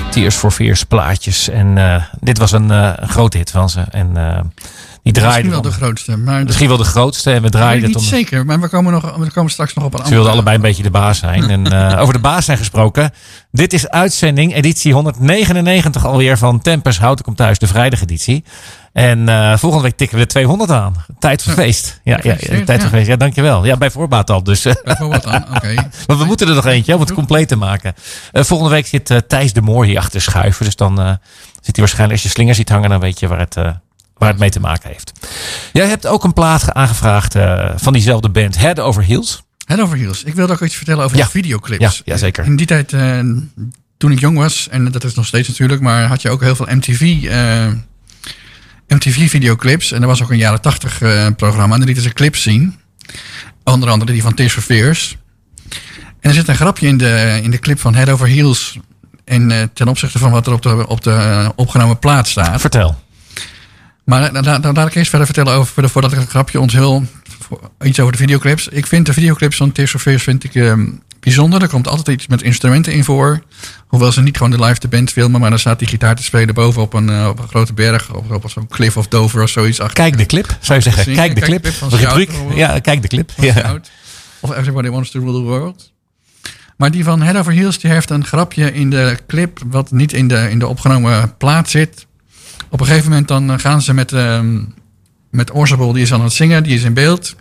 Tears 0.09 0.35
for 0.35 0.51
Fears 0.51 0.83
plaatjes. 0.83 1.49
En 1.49 1.77
dit 2.19 2.37
was 2.37 2.51
een, 2.51 2.95
grote 3.07 3.37
hit 3.37 3.51
van 3.51 3.69
ze. 3.69 3.81
En 3.89 4.17
Misschien 5.25 5.49
wel 5.49 5.61
de 5.61 5.71
grootste. 5.71 6.17
Maar 6.17 6.43
Misschien 6.43 6.67
wel 6.67 6.77
de 6.77 6.83
grootste. 6.83 7.31
En 7.31 7.41
we 7.41 7.49
draaiden 7.49 7.89
niet 7.89 8.01
zeker, 8.01 8.45
maar 8.45 8.59
we 8.59 8.69
komen, 8.69 8.93
nog, 8.93 9.15
we 9.15 9.31
komen 9.31 9.51
straks 9.51 9.73
nog 9.73 9.85
op 9.85 9.93
een 9.93 9.99
andere. 9.99 10.07
Ze 10.07 10.15
wilden 10.15 10.33
allebei 10.33 10.55
een 10.55 10.61
beetje 10.61 10.83
de 10.83 10.91
baas 10.91 11.19
zijn. 11.19 11.49
en 11.49 11.73
uh, 11.73 11.95
over 12.01 12.13
de 12.13 12.19
baas 12.19 12.45
zijn 12.45 12.57
gesproken. 12.57 13.11
Dit 13.51 13.73
is 13.73 13.89
uitzending, 13.89 14.53
editie 14.53 14.93
199 14.93 16.05
alweer 16.05 16.37
van 16.37 16.61
Tempers 16.61 16.99
Houten 16.99 17.25
komt 17.25 17.37
thuis, 17.37 17.59
de 17.59 17.67
vrijdageditie. 17.67 18.43
En 18.93 19.19
uh, 19.19 19.57
volgende 19.57 19.83
week 19.83 19.97
tikken 19.97 20.17
we 20.17 20.23
de 20.23 20.29
200 20.29 20.71
aan. 20.71 21.05
Tijd 21.19 21.43
voor 21.43 21.53
feest. 21.53 21.99
Ja, 22.03 22.19
ja, 22.21 22.35
tijd 22.65 22.81
voor 22.81 22.89
feest. 22.89 23.07
Ja, 23.07 23.15
dankjewel. 23.15 23.65
Ja, 23.65 23.77
bij 23.77 23.91
voorbaat 23.91 24.29
al. 24.29 24.43
Dus. 24.43 24.61
Bij 24.83 24.95
voorbaat 24.95 25.25
aan, 25.25 25.43
oké. 25.43 25.55
Okay. 25.55 25.75
maar 26.07 26.17
we 26.17 26.25
moeten 26.25 26.47
er 26.47 26.55
nog 26.55 26.65
eentje 26.65 26.93
om 26.93 26.99
het 26.99 27.13
compleet 27.13 27.47
te 27.47 27.55
maken. 27.55 27.93
Uh, 28.33 28.43
volgende 28.43 28.73
week 28.73 28.87
zit 28.87 29.09
uh, 29.09 29.17
Thijs 29.17 29.53
de 29.53 29.61
Moor 29.61 29.85
hier 29.85 29.97
achter 29.97 30.21
schuiven. 30.21 30.65
Dus 30.65 30.75
dan 30.75 30.95
zit 31.61 31.75
hij 31.75 31.85
waarschijnlijk, 31.85 32.11
als 32.11 32.23
je 32.23 32.29
slingers 32.29 32.57
ziet 32.57 32.69
hangen, 32.69 32.89
dan 32.89 32.99
weet 32.99 33.19
je 33.19 33.27
waar 33.27 33.39
het 33.39 33.55
waar 34.17 34.29
het 34.29 34.39
mee 34.39 34.49
te 34.49 34.59
maken 34.59 34.89
heeft. 34.89 35.11
Jij 35.73 35.87
hebt 35.87 36.07
ook 36.07 36.23
een 36.23 36.33
plaat 36.33 36.73
aangevraagd 36.73 37.35
uh, 37.35 37.69
van 37.75 37.93
diezelfde 37.93 38.29
band, 38.29 38.57
Head 38.57 38.79
Over 38.79 39.03
Heels. 39.03 39.43
Head 39.65 39.79
Over 39.79 39.97
Heels. 39.97 40.23
Ik 40.23 40.33
wilde 40.33 40.53
ook 40.53 40.61
iets 40.61 40.75
vertellen 40.75 41.03
over 41.03 41.17
ja. 41.17 41.23
de 41.23 41.29
videoclips. 41.29 41.81
Ja, 41.81 41.91
ja, 42.05 42.17
zeker. 42.17 42.45
In 42.45 42.55
die 42.55 42.65
tijd, 42.65 42.91
uh, 42.91 43.19
toen 43.97 44.11
ik 44.11 44.19
jong 44.19 44.37
was, 44.37 44.67
en 44.69 44.91
dat 44.91 45.03
is 45.03 45.13
nog 45.13 45.25
steeds 45.25 45.47
natuurlijk, 45.47 45.81
maar 45.81 46.07
had 46.07 46.21
je 46.21 46.29
ook 46.29 46.41
heel 46.41 46.55
veel 46.55 46.65
MTV, 46.69 47.01
uh, 47.01 47.67
MTV 48.87 49.29
videoclips. 49.29 49.91
En 49.91 50.01
er 50.01 50.07
was 50.07 50.23
ook 50.23 50.31
een 50.31 50.37
jaren 50.37 50.61
tachtig 50.61 50.97
programma 51.35 51.73
en 51.73 51.77
daar 51.77 51.87
lieten 51.87 52.03
ze 52.03 52.13
clips 52.13 52.41
zien. 52.41 52.79
Onder 53.63 53.89
andere 53.89 54.11
die 54.11 54.21
van 54.21 54.33
Tears 54.33 54.53
for 54.53 54.63
Fears. 54.63 55.17
En 56.19 56.29
er 56.29 56.33
zit 56.33 56.47
een 56.47 56.55
grapje 56.55 56.87
in 56.87 56.97
de, 56.97 57.39
in 57.43 57.51
de 57.51 57.59
clip 57.59 57.79
van 57.79 57.95
Head 57.95 58.09
Over 58.09 58.27
Heels. 58.27 58.77
En 59.25 59.71
ten 59.73 59.87
opzichte 59.87 60.19
van 60.19 60.31
wat 60.31 60.47
er 60.47 60.53
op 60.53 60.61
de, 60.61 60.87
op 60.87 61.01
de 61.01 61.51
opgenomen 61.55 61.99
plaat 61.99 62.27
staat. 62.27 62.61
Vertel. 62.61 63.02
Maar 64.05 64.33
dan, 64.33 64.61
dan 64.61 64.73
laat 64.73 64.87
ik 64.87 64.95
eerst 64.95 65.09
verder 65.09 65.27
vertellen 65.27 65.53
over, 65.53 65.89
voordat 65.89 66.11
ik 66.11 66.17
een 66.17 66.27
grapje 66.27 66.59
onthul, 66.59 67.03
iets 67.81 67.99
over 67.99 68.11
de 68.11 68.17
videoclips. 68.17 68.67
Ik 68.67 68.87
vind 68.87 69.05
de 69.05 69.13
videoclips 69.13 69.57
van 69.57 69.71
Tears 69.71 69.95
of 69.95 70.01
Fears 70.01 70.23
vind 70.23 70.43
ik, 70.43 70.55
um, 70.55 71.01
bijzonder. 71.19 71.61
Er 71.61 71.67
komt 71.67 71.87
altijd 71.87 72.07
iets 72.07 72.27
met 72.27 72.41
instrumenten 72.41 72.93
in 72.93 73.03
voor. 73.03 73.43
Hoewel 73.87 74.11
ze 74.11 74.21
niet 74.21 74.37
gewoon 74.37 74.51
de 74.51 74.63
live 74.63 74.79
de 74.79 74.87
band 74.87 75.11
filmen, 75.11 75.39
maar 75.39 75.49
dan 75.49 75.59
staat 75.59 75.79
die 75.79 75.87
gitaar 75.87 76.15
te 76.15 76.23
spelen 76.23 76.53
boven 76.53 76.81
op 76.81 76.93
een, 76.93 77.09
uh, 77.09 77.27
op 77.27 77.39
een 77.39 77.47
grote 77.47 77.73
berg. 77.73 78.13
Of 78.13 78.29
op 78.29 78.49
zo'n 78.49 78.67
cliff 78.67 78.97
of 78.97 79.07
Dover 79.07 79.43
of 79.43 79.49
zoiets. 79.49 79.79
Achter. 79.79 79.95
Kijk 79.95 80.17
de 80.17 80.25
clip, 80.25 80.57
zou 80.59 80.79
je 80.79 80.83
zeggen. 80.83 81.13
Kijk 81.13 81.35
de 81.35 81.41
clip. 81.41 81.63
Kijk 81.63 82.01
de 82.01 82.07
clip. 82.07 82.31
Ja, 82.55 82.79
kijk 82.79 83.01
de 83.01 83.07
clip. 83.07 83.31
Ja. 83.37 83.79
Of 84.39 84.55
Everybody 84.55 84.89
Wants 84.89 85.11
to 85.11 85.19
Rule 85.19 85.33
the 85.33 85.41
World. 85.41 85.91
Maar 86.77 86.91
die 86.91 87.03
van 87.03 87.21
Head 87.21 87.37
Over 87.37 87.53
Heels 87.53 87.79
die 87.79 87.91
heeft 87.91 88.09
een 88.09 88.25
grapje 88.25 88.73
in 88.73 88.89
de 88.89 89.17
clip, 89.27 89.59
wat 89.65 89.91
niet 89.91 90.13
in 90.13 90.27
de, 90.27 90.49
in 90.49 90.59
de 90.59 90.67
opgenomen 90.67 91.37
plaat 91.37 91.69
zit. 91.69 92.05
Op 92.73 92.79
een 92.79 92.85
gegeven 92.85 93.09
moment 93.09 93.27
dan 93.27 93.59
gaan 93.59 93.81
ze 93.81 93.93
met, 93.93 94.11
uh, 94.11 94.39
met 95.31 95.53
Orzabal, 95.53 95.93
die 95.93 96.01
is 96.01 96.13
aan 96.13 96.23
het 96.23 96.33
zingen, 96.33 96.63
die 96.63 96.75
is 96.75 96.83
in 96.83 96.93
beeld. 96.93 97.35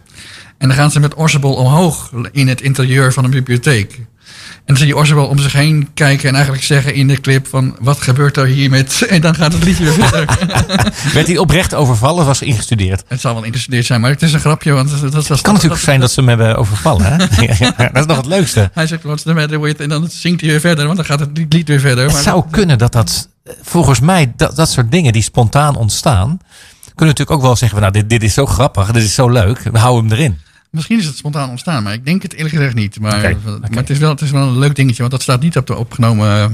En 0.59 0.69
dan 0.69 0.77
gaan 0.77 0.91
ze 0.91 1.01
met 1.01 1.17
Orzabal 1.17 1.55
omhoog 1.55 2.13
in 2.33 2.49
het 2.49 2.61
interieur 2.61 3.13
van 3.13 3.25
een 3.25 3.31
bibliotheek. 3.31 3.95
En 3.95 4.63
dan 4.65 4.77
zie 4.77 4.87
je 4.87 4.97
Orzabal 4.97 5.27
om 5.27 5.39
zich 5.39 5.53
heen 5.53 5.89
kijken 5.95 6.29
en 6.29 6.35
eigenlijk 6.35 6.65
zeggen 6.65 6.95
in 6.95 7.09
de 7.09 7.21
clip 7.21 7.47
van... 7.47 7.77
wat 7.81 8.01
gebeurt 8.01 8.37
er 8.37 8.47
hier 8.47 8.71
met... 8.71 9.03
En 9.09 9.21
dan 9.21 9.35
gaat 9.35 9.53
het 9.53 9.65
liedje 9.65 9.85
weer 9.85 9.93
verder. 9.93 10.39
Werd 11.15 11.27
hij 11.27 11.39
oprecht 11.39 11.75
overvallen 11.75 12.21
of 12.21 12.27
was 12.27 12.41
hij 12.41 12.49
ingestudeerd? 12.49 13.05
Het 13.09 13.21
zal 13.21 13.35
wel 13.35 13.45
ingestudeerd 13.45 13.87
zijn, 13.87 14.01
maar 14.01 14.11
het 14.11 14.23
is 14.23 14.33
een 14.33 14.41
grapje. 14.41 14.73
Want 14.73 15.01
dat, 15.01 15.13
dat, 15.13 15.29
het 15.29 15.41
kan 15.41 15.55
natuurlijk 15.55 15.83
zijn 15.83 16.01
dat 16.01 16.11
ze 16.11 16.21
hem 16.21 16.29
hebben 16.29 16.57
overvallen. 16.57 17.05
Hè? 17.05 17.17
dat 17.93 17.99
is 17.99 18.07
nog 18.07 18.17
het 18.17 18.27
leukste. 18.27 18.71
Hij 18.73 18.87
zegt, 18.87 19.03
what's 19.03 19.23
the 19.23 19.35
matter 19.35 19.61
with... 19.61 19.81
En 19.81 19.89
dan 19.89 20.09
zingt 20.11 20.41
hij 20.41 20.51
weer 20.51 20.61
verder, 20.61 20.85
want 20.85 20.97
dan 20.97 21.07
gaat 21.07 21.21
het 21.21 21.31
lied 21.49 21.69
weer 21.69 21.81
verder. 21.81 22.05
Het 22.05 22.13
maar 22.13 22.23
zou 22.23 22.45
kunnen 22.51 22.79
dat 22.79 22.93
dat... 22.93 23.31
Volgens 23.45 24.01
mij, 24.01 24.33
dat, 24.37 24.57
dat 24.57 24.71
soort 24.71 24.91
dingen 24.91 25.13
die 25.13 25.23
spontaan 25.23 25.77
ontstaan... 25.77 26.39
kunnen 26.83 27.15
natuurlijk 27.15 27.31
ook 27.31 27.43
wel 27.43 27.57
zeggen, 27.57 27.79
van, 27.79 27.81
nou, 27.81 27.93
dit, 27.93 28.11
dit 28.11 28.23
is 28.23 28.35
zo 28.35 28.47
grappig, 28.47 28.93
dit 28.93 29.03
is 29.03 29.15
zo 29.15 29.29
leuk, 29.29 29.59
we 29.59 29.79
houden 29.79 30.11
hem 30.11 30.19
erin. 30.19 30.39
Misschien 30.71 30.99
is 30.99 31.07
het 31.07 31.17
spontaan 31.17 31.51
ontstaan, 31.51 31.83
maar 31.83 31.93
ik 31.93 32.05
denk 32.05 32.23
het 32.23 32.33
eerlijk 32.35 32.55
gezegd 32.55 32.75
niet. 32.75 33.01
Maar, 33.01 33.19
okay, 33.19 33.33
okay. 33.33 33.59
maar 33.59 33.71
het, 33.71 33.91
is 33.91 33.99
wel, 33.99 34.11
het 34.11 34.21
is 34.21 34.31
wel 34.31 34.43
een 34.43 34.59
leuk 34.59 34.75
dingetje, 34.75 34.99
want 34.99 35.11
dat 35.11 35.23
staat 35.23 35.41
niet 35.41 35.57
op, 35.57 35.67
de 35.67 35.77
opgenomen, 35.77 36.45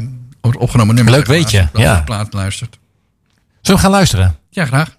op 0.40 0.52
het 0.52 0.60
opgenomen 0.60 0.94
nummer. 0.94 1.14
Leuk 1.14 1.26
weet 1.26 1.50
je, 1.50 1.66
ja. 1.74 1.96
de 1.96 2.04
plaat 2.04 2.32
luistert. 2.32 2.78
Zullen 3.60 3.80
we 3.80 3.86
gaan 3.86 3.96
luisteren? 3.96 4.36
Ja, 4.50 4.64
graag. 4.64 4.97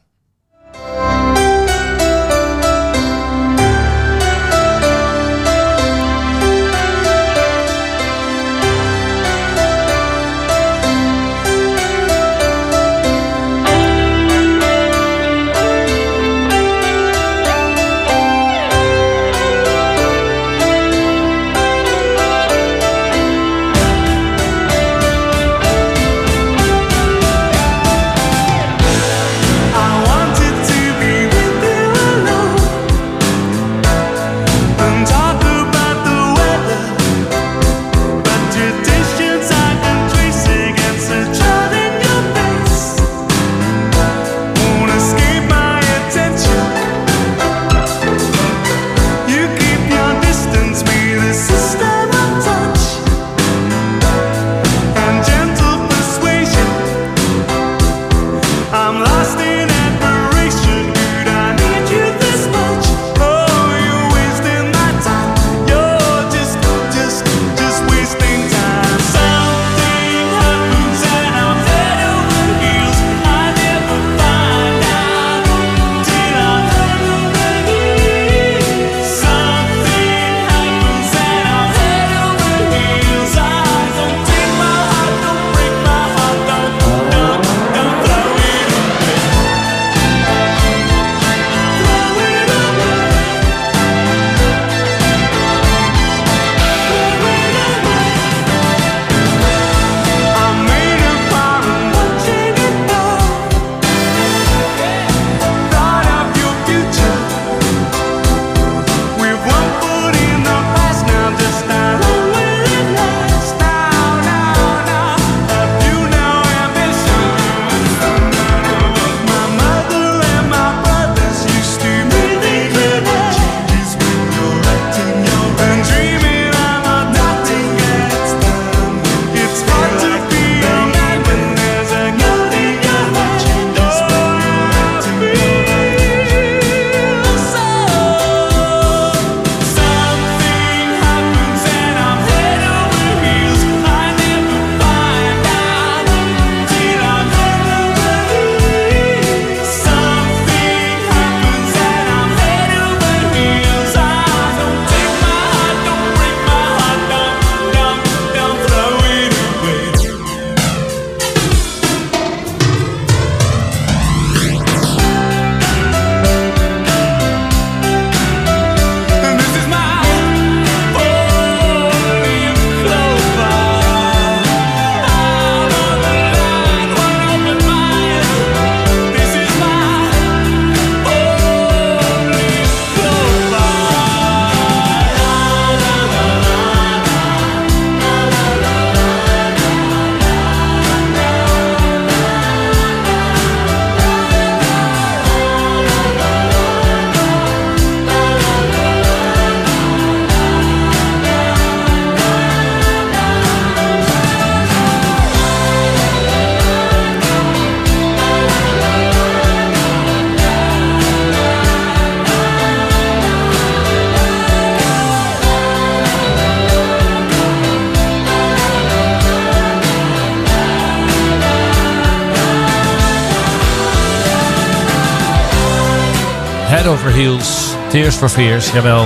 Tears 228.10 228.22
for 228.22 228.42
Fears. 228.42 228.72
Jawel. 228.72 229.06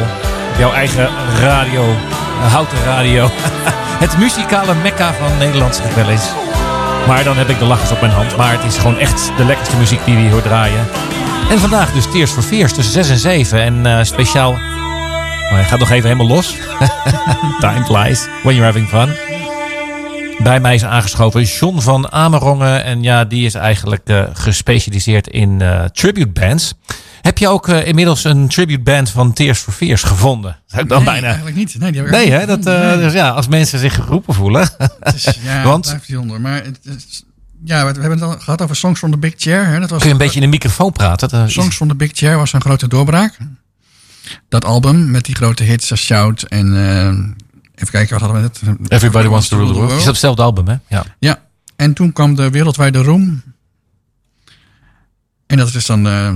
Jouw 0.57 0.71
eigen 0.71 1.09
radio. 1.39 1.83
Houten 2.39 2.83
radio. 2.83 3.29
het 4.03 4.17
muzikale 4.17 4.73
mekka 4.73 5.13
van 5.13 5.37
Nederland, 5.37 5.75
zeg 5.75 5.95
wel 5.95 6.09
eens. 6.09 6.29
Maar 7.07 7.23
dan 7.23 7.37
heb 7.37 7.49
ik 7.49 7.59
de 7.59 7.65
lachers 7.65 7.91
op 7.91 8.01
mijn 8.01 8.11
hand. 8.11 8.37
Maar 8.37 8.51
het 8.51 8.63
is 8.63 8.77
gewoon 8.77 8.97
echt 8.97 9.31
de 9.37 9.45
lekkerste 9.45 9.77
muziek 9.77 10.05
die 10.05 10.15
we 10.15 10.21
hier 10.21 10.41
draaien. 10.41 10.87
En 11.49 11.59
vandaag 11.59 11.91
dus 11.91 12.11
Tears 12.11 12.31
for 12.31 12.43
Fears 12.43 12.73
tussen 12.73 12.93
6 12.93 13.09
en 13.09 13.17
7. 13.17 13.61
En 13.61 13.85
uh, 13.85 14.03
speciaal... 14.03 14.51
Oh, 14.51 15.51
hij 15.51 15.63
gaat 15.63 15.79
nog 15.79 15.89
even 15.89 16.09
helemaal 16.09 16.35
los. 16.35 16.55
Time 17.59 17.85
flies 17.85 18.27
when 18.43 18.55
you're 18.55 18.65
having 18.65 18.87
fun. 18.87 19.09
Bij 20.43 20.59
mij 20.59 20.75
is 20.75 20.83
aangeschoven 20.83 21.43
John 21.43 21.79
van 21.79 22.11
Amerongen. 22.11 22.83
En 22.83 23.03
ja, 23.03 23.25
die 23.25 23.45
is 23.45 23.53
eigenlijk 23.53 24.09
uh, 24.09 24.23
gespecialiseerd 24.33 25.27
in 25.27 25.61
tribute 25.91 26.39
bands. 26.39 26.73
Heb 27.23 27.37
je 27.37 27.47
ook 27.47 27.67
uh, 27.67 27.87
inmiddels 27.87 28.23
een 28.23 28.47
tribute 28.47 28.81
band 28.81 29.09
van 29.09 29.33
Tears 29.33 29.59
for 29.59 29.73
Fears 29.73 30.03
gevonden? 30.03 30.57
Ik 30.77 30.87
dan 30.89 30.97
nee, 30.97 31.05
bijna... 31.05 31.27
eigenlijk 31.27 31.55
niet. 31.55 31.79
Nee, 31.79 31.91
die 31.91 32.01
heb 32.01 32.09
ik 32.09 32.15
nee, 32.15 32.31
hè, 32.31 32.45
dat, 32.45 32.63
nee. 32.63 32.97
Dus 32.97 33.13
ja, 33.13 33.29
als 33.29 33.47
mensen 33.47 33.79
zich 33.79 33.95
geroepen 33.95 34.33
voelen. 34.33 34.69
Het 34.99 35.15
is, 35.15 35.37
ja, 35.41 35.63
Want, 35.69 35.97
bijzonder. 36.07 36.41
Maar 36.41 36.63
het 36.63 36.79
is, 36.83 37.23
ja, 37.63 37.79
we, 37.79 37.99
hebben 37.99 38.11
het 38.11 38.21
al 38.21 38.39
gehad 38.39 38.61
over 38.61 38.75
Songs 38.75 38.99
from 38.99 39.11
the 39.11 39.17
Big 39.17 39.33
Chair. 39.37 39.65
Hè. 39.65 39.79
Dat 39.79 39.89
was 39.89 39.99
Kun 39.99 40.07
je 40.07 40.13
een 40.13 40.19
beetje 40.19 40.35
in 40.35 40.41
de 40.41 40.47
microfoon 40.51 40.91
praten? 40.91 41.29
Dat 41.29 41.51
Songs 41.51 41.69
is... 41.69 41.75
from 41.75 41.87
the 41.87 41.95
Big 41.95 42.11
Chair 42.13 42.37
was 42.37 42.53
een 42.53 42.61
grote 42.61 42.87
doorbraak. 42.87 43.37
Dat 44.49 44.65
album 44.65 45.11
met 45.11 45.25
die 45.25 45.35
grote 45.35 45.63
hits 45.63 45.91
als 45.91 46.01
Shout 46.01 46.43
en... 46.43 46.67
even 47.75 47.91
kijken, 47.91 48.19
wat 48.19 48.29
hadden 48.29 48.41
we 48.41 48.75
net? 48.79 48.89
Everybody 48.91 49.27
Wants 49.27 49.47
to 49.47 49.57
Rule 49.57 49.71
the 49.71 49.79
World. 49.79 49.91
Is 49.91 49.97
dat 49.97 50.05
hetzelfde 50.05 50.41
album, 50.41 50.67
hè? 50.67 50.75
Ja. 50.87 51.05
ja. 51.19 51.41
En 51.75 51.93
toen 51.93 52.13
kwam 52.13 52.35
de 52.35 52.49
wereldwijde 52.49 53.01
roem 53.01 53.43
en 55.53 55.59
dat 55.59 55.73
is 55.73 55.85
dan, 55.85 56.07
uh, 56.07 56.29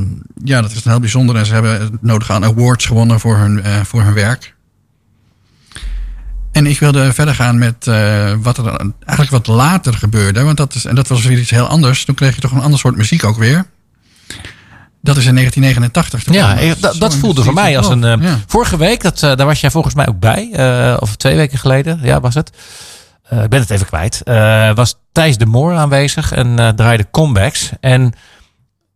ja, 0.43 0.61
dat 0.61 0.71
is 0.71 0.83
dan 0.83 0.91
heel 0.91 1.01
bijzonder. 1.01 1.35
En 1.35 1.45
ze 1.45 1.53
hebben 1.53 1.81
het 1.81 2.01
nodig 2.01 2.31
aan 2.31 2.45
awards 2.45 2.85
gewonnen 2.85 3.19
voor 3.19 3.37
hun, 3.37 3.57
uh, 3.57 3.75
voor 3.83 4.01
hun 4.01 4.13
werk. 4.13 4.55
En 6.51 6.65
ik 6.65 6.79
wilde 6.79 7.13
verder 7.13 7.35
gaan 7.35 7.57
met 7.57 7.87
uh, 7.87 8.33
wat 8.41 8.57
er 8.57 8.65
eigenlijk 9.05 9.29
wat 9.29 9.47
later 9.47 9.93
gebeurde. 9.93 10.43
Want 10.43 10.57
dat 10.57 10.75
is, 10.75 10.85
en 10.85 10.95
dat 10.95 11.07
was 11.07 11.25
weer 11.25 11.39
iets 11.39 11.49
heel 11.49 11.67
anders. 11.67 12.05
Toen 12.05 12.15
kreeg 12.15 12.35
je 12.35 12.41
toch 12.41 12.51
een 12.51 12.61
ander 12.61 12.79
soort 12.79 12.95
muziek 12.95 13.23
ook 13.23 13.37
weer. 13.37 13.65
Dat 15.01 15.17
is 15.17 15.25
in 15.25 15.35
1989. 15.35 16.33
Ja, 16.33 16.75
dat, 16.79 16.95
dat 16.99 17.15
voelde 17.15 17.43
voor 17.43 17.53
mij 17.53 17.77
als 17.77 17.89
een. 17.89 18.01
Ja. 18.01 18.39
Vorige 18.47 18.77
week, 18.77 19.01
dat, 19.01 19.19
daar 19.19 19.45
was 19.45 19.61
jij 19.61 19.71
volgens 19.71 19.95
mij 19.95 20.07
ook 20.07 20.19
bij. 20.19 20.49
of 20.99 21.15
twee 21.15 21.35
weken 21.35 21.57
geleden, 21.57 21.99
ja, 22.01 22.19
was 22.19 22.35
het. 22.35 22.51
ik 23.29 23.49
ben 23.49 23.59
het 23.59 23.69
even 23.69 23.85
kwijt. 23.85 24.21
was 24.75 24.95
Thijs 25.11 25.37
de 25.37 25.45
Moor 25.45 25.75
aanwezig 25.75 26.31
en 26.31 26.73
draaide 26.75 27.07
comebacks. 27.11 27.69
En 27.79 28.13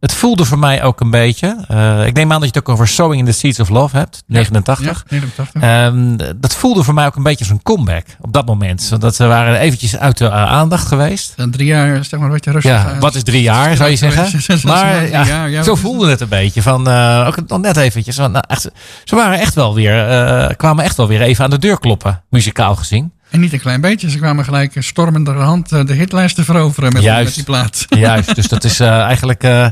het 0.01 0.13
voelde 0.13 0.45
voor 0.45 0.59
mij 0.59 0.83
ook 0.83 0.99
een 0.99 1.09
beetje. 1.09 1.57
Uh, 1.71 2.05
ik 2.05 2.13
neem 2.13 2.31
aan 2.31 2.39
dat 2.39 2.49
je 2.49 2.59
het 2.59 2.67
ook 2.67 2.69
over 2.69 2.87
Sowing 2.87 3.19
in 3.19 3.25
the 3.25 3.31
Seeds 3.31 3.59
of 3.59 3.69
Love 3.69 3.97
hebt. 3.97 4.23
89. 4.27 4.85
Ja, 4.85 5.17
89. 5.17 5.63
Um, 5.63 6.17
dat 6.39 6.55
voelde 6.55 6.83
voor 6.83 6.93
mij 6.93 7.05
ook 7.05 7.15
een 7.15 7.23
beetje 7.23 7.39
als 7.39 7.49
een 7.49 7.61
comeback 7.63 8.05
op 8.21 8.33
dat 8.33 8.45
moment. 8.45 8.95
Want 8.99 9.15
ze 9.15 9.25
waren 9.25 9.59
eventjes 9.59 9.97
uit 9.97 10.17
de 10.17 10.25
uh, 10.25 10.31
aandacht 10.31 10.87
geweest. 10.87 11.33
En 11.37 11.51
drie 11.51 11.65
jaar, 11.65 12.05
zeg 12.05 12.19
maar, 12.19 12.29
wat 12.29 12.43
je 12.43 12.51
rustig 12.51 12.71
Ja, 12.71 12.97
wat 12.99 13.15
is 13.15 13.23
drie 13.23 13.41
jaar, 13.41 13.75
zou 13.75 13.89
je 13.89 13.95
zeggen? 13.95 14.41
maar 14.63 15.09
ja, 15.09 15.63
zo 15.63 15.75
voelde 15.75 16.09
het 16.09 16.21
een 16.21 16.29
beetje. 16.29 16.61
Van, 16.61 16.87
uh, 16.87 17.23
ook 17.27 17.47
nog 17.47 17.61
net 17.61 17.77
eventjes. 17.77 18.15
Van, 18.15 18.31
nou, 18.31 18.43
echt, 18.47 18.69
ze 19.03 19.15
waren 19.15 19.39
echt 19.39 19.53
wel 19.53 19.75
weer, 19.75 20.55
kwamen 20.55 20.83
echt 20.83 20.97
wel 20.97 21.07
weer 21.07 21.21
even 21.21 21.43
aan 21.43 21.49
de 21.49 21.59
deur 21.59 21.79
kloppen, 21.79 22.23
muzikaal 22.29 22.75
gezien. 22.75 23.11
En 23.31 23.39
niet 23.39 23.53
een 23.53 23.59
klein 23.59 23.81
beetje. 23.81 24.09
Ze 24.09 24.17
kwamen 24.17 24.45
gelijk 24.45 24.75
stormende 24.79 25.31
hand 25.31 25.69
de 25.69 25.93
hitlijsten 25.93 26.45
veroveren 26.45 26.93
met, 26.93 27.03
met 27.03 27.33
die 27.33 27.43
plaat. 27.43 27.85
Juist, 28.05 28.35
dus 28.35 28.47
dat 28.47 28.63
is 28.63 28.79
uh, 28.79 29.01
eigenlijk... 29.01 29.43
Uh, 29.43 29.67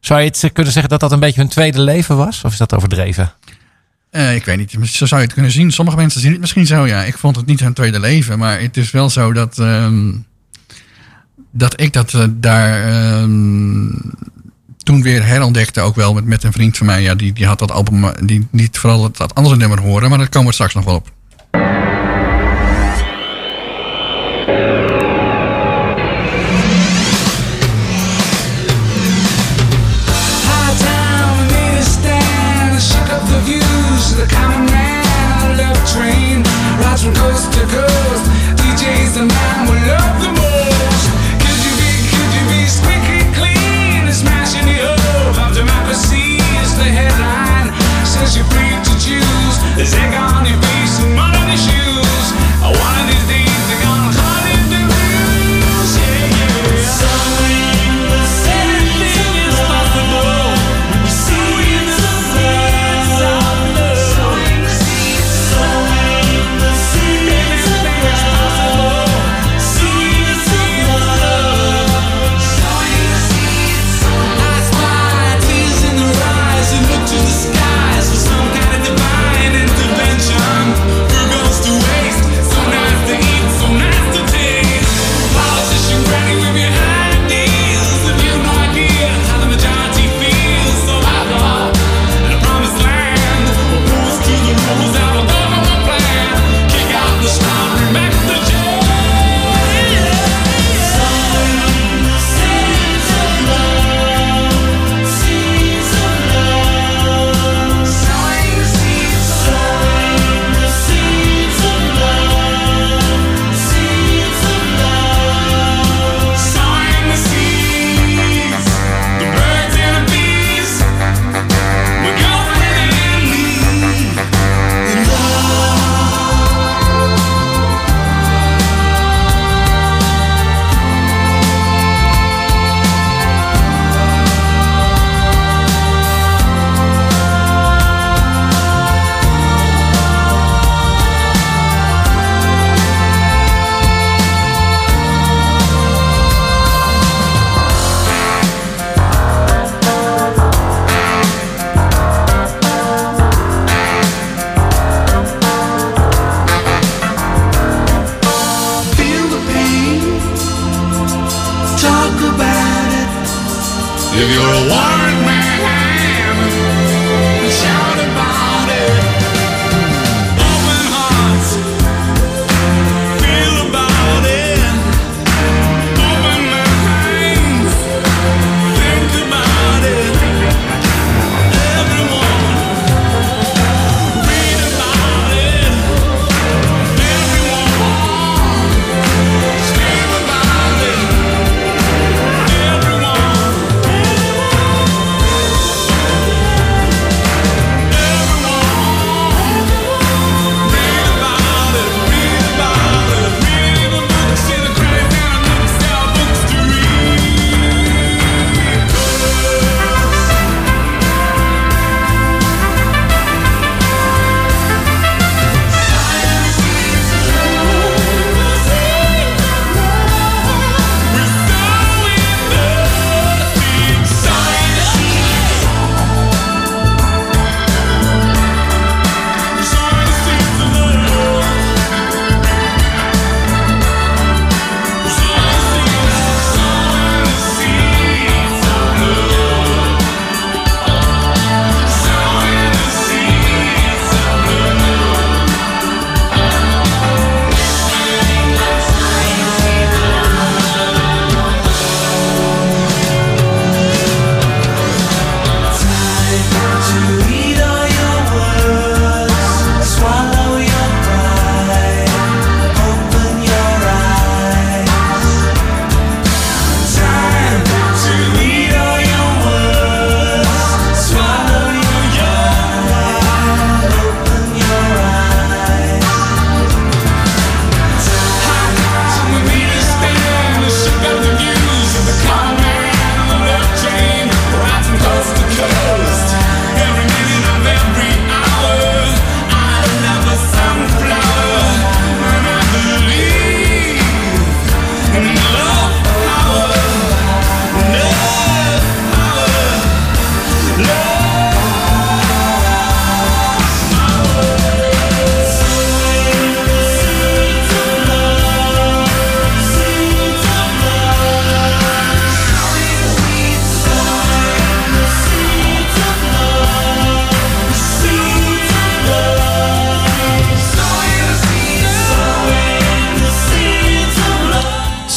zou 0.00 0.20
je 0.20 0.26
het 0.26 0.50
kunnen 0.52 0.72
zeggen 0.72 0.90
dat 0.90 1.00
dat 1.00 1.12
een 1.12 1.20
beetje 1.20 1.40
hun 1.40 1.50
tweede 1.50 1.80
leven 1.80 2.16
was? 2.16 2.44
Of 2.44 2.52
is 2.52 2.58
dat 2.58 2.74
overdreven? 2.74 3.32
Uh, 4.10 4.34
ik 4.34 4.44
weet 4.44 4.56
niet. 4.56 4.76
Zo 4.82 5.06
zou 5.06 5.20
je 5.20 5.26
het 5.26 5.34
kunnen 5.34 5.52
zien. 5.52 5.72
Sommige 5.72 5.96
mensen 5.96 6.20
zien 6.20 6.30
het 6.30 6.40
misschien 6.40 6.66
zo. 6.66 6.86
Ja, 6.86 7.02
ik 7.02 7.18
vond 7.18 7.36
het 7.36 7.46
niet 7.46 7.60
hun 7.60 7.72
tweede 7.72 8.00
leven. 8.00 8.38
Maar 8.38 8.60
het 8.60 8.76
is 8.76 8.90
wel 8.90 9.10
zo 9.10 9.32
dat... 9.32 9.58
Um, 9.58 10.26
dat 11.50 11.80
ik 11.80 11.92
dat 11.92 12.28
daar... 12.30 13.20
Um, 13.20 14.12
toen 14.78 15.02
weer 15.02 15.24
herontdekte 15.24 15.80
ook 15.80 15.96
wel 15.96 16.14
met, 16.14 16.24
met 16.24 16.44
een 16.44 16.52
vriend 16.52 16.76
van 16.76 16.86
mij. 16.86 17.02
Ja, 17.02 17.14
die, 17.14 17.32
die 17.32 17.46
had 17.46 17.58
dat 17.58 17.70
album... 17.70 18.12
Die 18.24 18.46
niet 18.50 18.78
vooral 18.78 19.02
dat, 19.02 19.16
dat 19.16 19.34
andere 19.34 19.56
nummer 19.56 19.80
horen. 19.80 20.08
Maar 20.08 20.18
daar 20.18 20.28
komen 20.28 20.48
we 20.48 20.54
straks 20.54 20.74
nog 20.74 20.84
wel 20.84 20.94
op. 20.94 21.12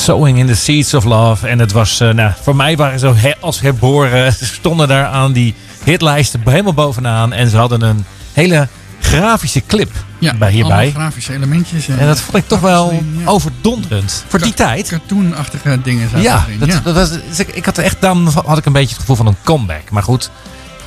Sowing 0.02 0.38
in 0.38 0.48
the 0.48 0.56
Seeds 0.56 0.94
of 0.94 1.04
Love. 1.04 1.48
En 1.48 1.60
het 1.60 1.72
was, 1.72 1.98
nou, 2.00 2.32
voor 2.42 2.56
mij 2.56 2.78
waren 2.78 3.00
ze 3.00 3.36
als 3.40 3.62
herboren. 3.62 4.34
Ze 4.40 4.46
stonden 4.46 4.88
daar 4.88 5.06
aan 5.06 5.32
die 5.32 5.56
hitlijsten 5.84 6.42
helemaal 6.46 6.74
bovenaan. 6.74 7.34
En 7.34 7.50
ze 7.50 7.58
hadden 7.58 7.82
een 7.82 8.06
hele 8.34 8.68
grafische 9.00 9.62
clip 9.68 9.92
ja, 10.20 10.36
bij 10.36 10.52
hierbij. 10.52 10.92
grafische 10.92 11.34
elementjes. 11.34 11.88
En, 11.88 12.00
en 12.00 12.08
dat 12.08 12.20
vond 12.20 12.38
ik 12.38 12.48
toch 12.48 12.60
wel 12.60 12.94
ja. 12.94 13.26
overdonderend. 13.26 14.26
Voor 14.28 14.40
die 14.40 14.54
tijd. 14.54 14.88
Cartoonachtige 14.88 15.82
dingen 15.82 16.10
zaten 16.10 16.22
ja. 16.22 16.46
Dat, 16.60 16.68
ja, 16.68 16.80
dat 16.84 16.96
was, 16.96 17.10
dus 17.10 17.40
ik, 17.40 17.66
had 17.66 17.78
echt, 17.78 18.02
dan 18.02 18.28
had 18.46 18.58
ik 18.58 18.66
een 18.66 18.74
beetje 18.74 18.90
het 18.90 19.00
gevoel 19.00 19.16
van 19.16 19.28
een 19.28 19.38
comeback. 19.44 19.90
Maar 19.90 20.04
goed, 20.04 20.32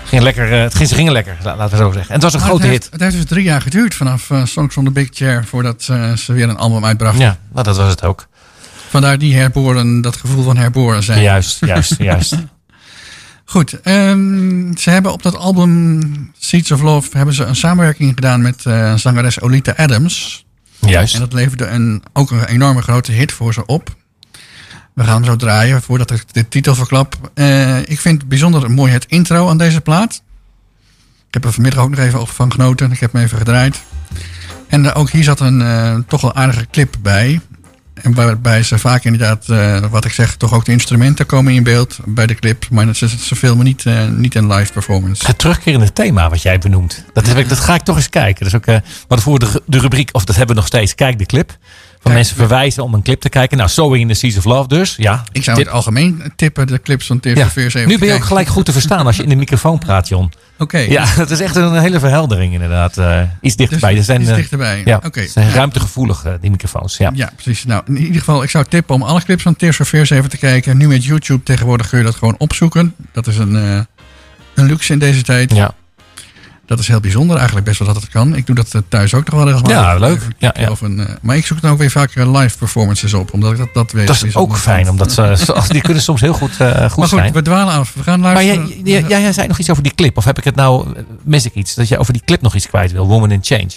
ging 0.05 0.22
lekker, 0.22 0.50
het 0.50 0.74
ging, 0.74 0.88
ze 0.88 0.94
gingen 0.94 1.12
lekker, 1.12 1.37
laten 1.44 1.70
we 1.70 1.77
zo 1.77 1.92
zeggen. 1.92 2.09
En 2.09 2.14
het 2.14 2.22
was 2.22 2.33
een 2.33 2.40
maar 2.40 2.48
grote 2.48 2.62
het 2.62 2.72
hit. 2.72 2.83
Heeft, 2.83 2.92
het 2.92 3.00
heeft 3.00 3.16
dus 3.16 3.24
drie 3.24 3.44
jaar 3.44 3.61
geduurd 3.61 3.94
vanaf 3.94 4.31
uh, 4.31 4.44
Songs 4.44 4.77
on 4.77 4.85
the 4.85 4.90
Big 4.90 5.09
Chair 5.11 5.44
voordat 5.44 5.88
uh, 5.90 6.12
ze 6.12 6.33
weer 6.33 6.48
een 6.48 6.57
album 6.57 6.85
uitbrachten. 6.85 7.20
Ja, 7.20 7.37
nou, 7.53 7.64
dat 7.64 7.77
was 7.77 7.90
het 7.90 8.03
ook. 8.03 8.27
Vandaar 8.94 9.18
die 9.18 9.35
herboren, 9.35 10.00
dat 10.00 10.16
gevoel 10.16 10.44
van 10.44 10.57
herboren 10.57 11.02
zijn. 11.02 11.22
Juist, 11.22 11.61
juist, 11.61 11.96
juist. 12.12 12.37
Goed, 13.44 13.87
um, 13.88 14.76
ze 14.76 14.90
hebben 14.90 15.12
op 15.12 15.22
dat 15.22 15.37
album 15.37 16.33
Seeds 16.38 16.70
of 16.70 16.83
Love 16.83 17.16
hebben 17.16 17.35
ze 17.35 17.44
een 17.44 17.57
samenwerking 17.57 18.14
gedaan 18.14 18.42
met 18.42 18.64
uh, 18.64 18.94
zangeres 18.94 19.40
Olita 19.40 19.72
Adams. 19.76 20.46
Juist. 20.80 21.14
En 21.14 21.20
dat 21.20 21.33
leverde 21.33 21.66
een, 21.66 22.02
ook 22.12 22.30
een 22.30 22.44
enorme 22.44 22.83
grote 22.83 23.12
hit 23.12 23.33
voor 23.33 23.52
ze 23.52 23.66
op. 23.66 23.96
We 24.92 25.04
gaan 25.04 25.14
hem 25.14 25.24
zo 25.24 25.37
draaien 25.37 25.83
voordat 25.83 26.11
ik 26.11 26.24
de 26.33 26.48
titel 26.48 26.74
verklap. 26.74 27.30
Uh, 27.35 27.78
ik 27.78 28.00
vind 28.00 28.20
het 28.20 28.28
bijzonder 28.28 28.70
mooi 28.70 28.92
het 28.92 29.07
intro 29.09 29.48
aan 29.48 29.59
deze 29.59 29.80
plaat. 29.80 30.22
Ik 31.28 31.35
heb 31.35 31.44
er 31.44 31.52
vanmiddag 31.52 31.83
ook 31.83 31.90
nog 31.90 31.98
even 31.98 32.26
van 32.26 32.52
genoten. 32.52 32.92
Ik 32.92 33.00
heb 33.00 33.12
hem 33.12 33.22
even 33.22 33.38
gedraaid. 33.38 33.83
En 34.68 34.85
uh, 34.85 34.90
ook 34.94 35.11
hier 35.11 35.24
zat 35.24 35.40
een 35.40 35.61
uh, 35.61 35.96
toch 36.07 36.20
wel 36.20 36.35
aardige 36.35 36.66
clip 36.70 36.96
bij. 37.02 37.40
En 38.02 38.14
waarbij 38.14 38.62
ze 38.62 38.78
vaak 38.78 39.04
inderdaad, 39.04 39.46
uh, 39.50 39.78
wat 39.90 40.04
ik 40.04 40.12
zeg, 40.12 40.37
toch 40.37 40.54
ook 40.54 40.64
de 40.64 40.72
instrumenten 40.72 41.26
komen 41.26 41.52
in 41.52 41.62
beeld 41.62 41.98
bij 42.04 42.26
de 42.26 42.35
clip. 42.35 42.66
Maar 42.70 42.94
ze, 42.94 43.09
ze 43.09 43.37
filmen 43.37 43.64
niet, 43.64 43.85
uh, 43.85 44.09
niet 44.09 44.35
een 44.35 44.52
live 44.52 44.72
performance. 44.72 45.26
Het 45.26 45.38
terugkerende 45.38 45.92
thema 45.92 46.30
wat 46.30 46.42
jij 46.42 46.59
benoemt. 46.59 47.04
Dat, 47.12 47.26
heb 47.26 47.37
ik, 47.37 47.48
dat 47.48 47.61
ga 47.61 47.74
ik 47.74 47.83
toch 47.83 47.96
eens 47.96 48.09
kijken. 48.09 48.44
Dus 48.44 48.54
ook, 48.54 48.66
uh, 48.66 48.76
wat 49.09 49.20
voor 49.20 49.38
de, 49.38 49.62
de 49.66 49.78
rubriek, 49.78 50.09
of 50.12 50.24
dat 50.24 50.37
hebben 50.37 50.54
we 50.54 50.61
nog 50.61 50.70
steeds, 50.70 50.94
kijk 50.94 51.18
de 51.18 51.26
clip. 51.26 51.48
Van 51.50 52.12
Kijk, 52.12 52.14
mensen 52.14 52.37
verwijzen 52.37 52.83
om 52.83 52.94
een 52.94 53.02
clip 53.02 53.20
te 53.20 53.28
kijken. 53.28 53.57
Nou, 53.57 53.68
Sowing 53.68 54.02
in 54.02 54.09
the 54.09 54.14
Seas 54.14 54.37
of 54.37 54.44
Love 54.44 54.68
dus. 54.68 54.94
Ja, 54.96 55.24
Ik 55.33 55.44
zou 55.44 55.57
tip. 55.57 55.66
het 55.66 55.74
algemeen 55.74 56.33
tippen, 56.37 56.66
de 56.66 56.83
clips 56.83 57.07
van 57.07 57.20
TV 57.20 57.37
ja. 57.37 57.50
74. 57.50 57.87
Nu 57.87 57.98
ben 57.98 58.09
je 58.09 58.14
ook 58.14 58.24
gelijk 58.24 58.48
goed 58.48 58.64
te 58.64 58.72
verstaan 58.72 59.07
als 59.07 59.16
je 59.16 59.22
in 59.22 59.28
de 59.28 59.37
microfoon 59.37 59.78
praat, 59.78 60.09
John. 60.09 60.30
Oké. 60.59 60.79
Ja, 60.79 61.07
dat 61.17 61.31
is 61.31 61.40
echt 61.40 61.57
een 61.57 61.79
hele 61.81 61.99
verheldering 61.99 62.53
inderdaad. 62.53 62.99
Uh, 62.99 63.23
iets 63.40 63.57
dichterbij. 63.57 63.90
Dus 63.90 63.99
Er 63.99 64.05
zijn, 64.05 64.21
iets 64.21 64.31
uh, 64.31 64.37
dichterbij. 64.37 64.83
Ja, 64.85 65.01
zijn 65.27 65.51
ruimtegevoelig, 65.53 66.25
uh, 66.27 66.33
die 66.40 66.51
microfoons. 66.51 66.97
Ja. 66.97 67.11
Ja, 67.14 67.31
precies. 67.35 67.64
Nou, 67.64 67.83
in 67.87 67.97
ieder 67.97 68.19
geval, 68.19 68.43
ik 68.43 68.51
zou 68.51 68.64
tippen 68.69 68.95
om 68.95 69.03
alle 69.03 69.23
clips 69.23 69.43
van 69.43 69.57
Tears 69.57 69.81
Fears 69.85 70.11
even 70.11 70.31
te 70.31 70.37
kijken. 70.38 70.77
Nu 70.77 70.88
met 70.88 71.05
YouTube 71.05 71.43
tegenwoordig 71.43 71.88
kun 71.88 71.99
je 71.99 72.05
dat 72.05 72.14
gewoon 72.14 72.35
opzoeken. 72.38 72.95
Dat 73.12 73.27
is 73.27 73.38
een, 73.38 73.55
een 74.55 74.67
luxe 74.67 74.92
in 74.92 74.98
deze 74.98 75.23
tijd. 75.23 75.55
ja. 75.55 75.75
Dat 76.67 76.79
is 76.79 76.88
heel 76.88 77.00
bijzonder 77.00 77.37
eigenlijk, 77.37 77.67
best 77.67 77.79
wel 77.79 77.88
dat 77.88 78.02
het 78.02 78.10
kan. 78.10 78.37
Ik 78.37 78.46
doe 78.46 78.54
dat 78.54 78.83
thuis 78.88 79.15
ook 79.15 79.31
nog 79.31 79.35
wel 79.35 79.46
regelmatig. 79.46 79.77
Ja, 79.77 79.98
leuk. 79.98 80.21
Ja, 80.38 80.54
ja. 80.58 80.71
Of 80.71 80.81
een, 80.81 80.98
uh, 80.98 81.06
maar 81.23 81.37
ik 81.37 81.46
zoek 81.46 81.60
dan 81.60 81.71
ook 81.71 81.79
weer 81.79 81.90
vaak 81.90 82.15
live 82.15 82.58
performances 82.58 83.15
op, 83.15 83.33
omdat 83.33 83.52
ik 83.52 83.58
dat, 83.58 83.75
dat 83.75 83.92
weet. 83.92 84.06
Dat 84.06 84.23
is 84.23 84.37
ook 84.37 84.56
fijn, 84.56 84.90
omdat 84.90 85.12
ze, 85.12 85.54
die 85.69 85.81
kunnen 85.81 86.02
soms 86.02 86.21
heel 86.21 86.33
goed, 86.33 86.50
uh, 86.60 86.69
goed, 86.69 86.79
maar 86.79 86.90
goed, 86.90 87.08
zijn. 87.08 87.33
we 87.33 87.42
dwalen 87.42 87.75
af. 87.75 87.94
We 87.94 88.02
gaan 88.02 88.21
Maar 88.21 88.35
luisteren. 88.35 88.69
jij, 88.69 88.81
jij, 88.85 89.08
jij, 89.08 89.21
jij 89.21 89.33
zei 89.33 89.46
nog 89.48 89.58
iets 89.58 89.71
over 89.71 89.83
die 89.83 89.94
clip. 89.94 90.17
Of 90.17 90.25
heb 90.25 90.38
ik 90.38 90.44
het 90.44 90.54
nou, 90.54 90.87
mis 91.23 91.44
ik 91.44 91.54
iets? 91.54 91.75
Dat 91.75 91.88
je 91.88 91.98
over 91.98 92.12
die 92.12 92.23
clip 92.25 92.40
nog 92.40 92.54
iets 92.54 92.67
kwijt 92.67 92.92
wil. 92.92 93.06
Woman 93.06 93.31
in 93.31 93.40
Change. 93.42 93.71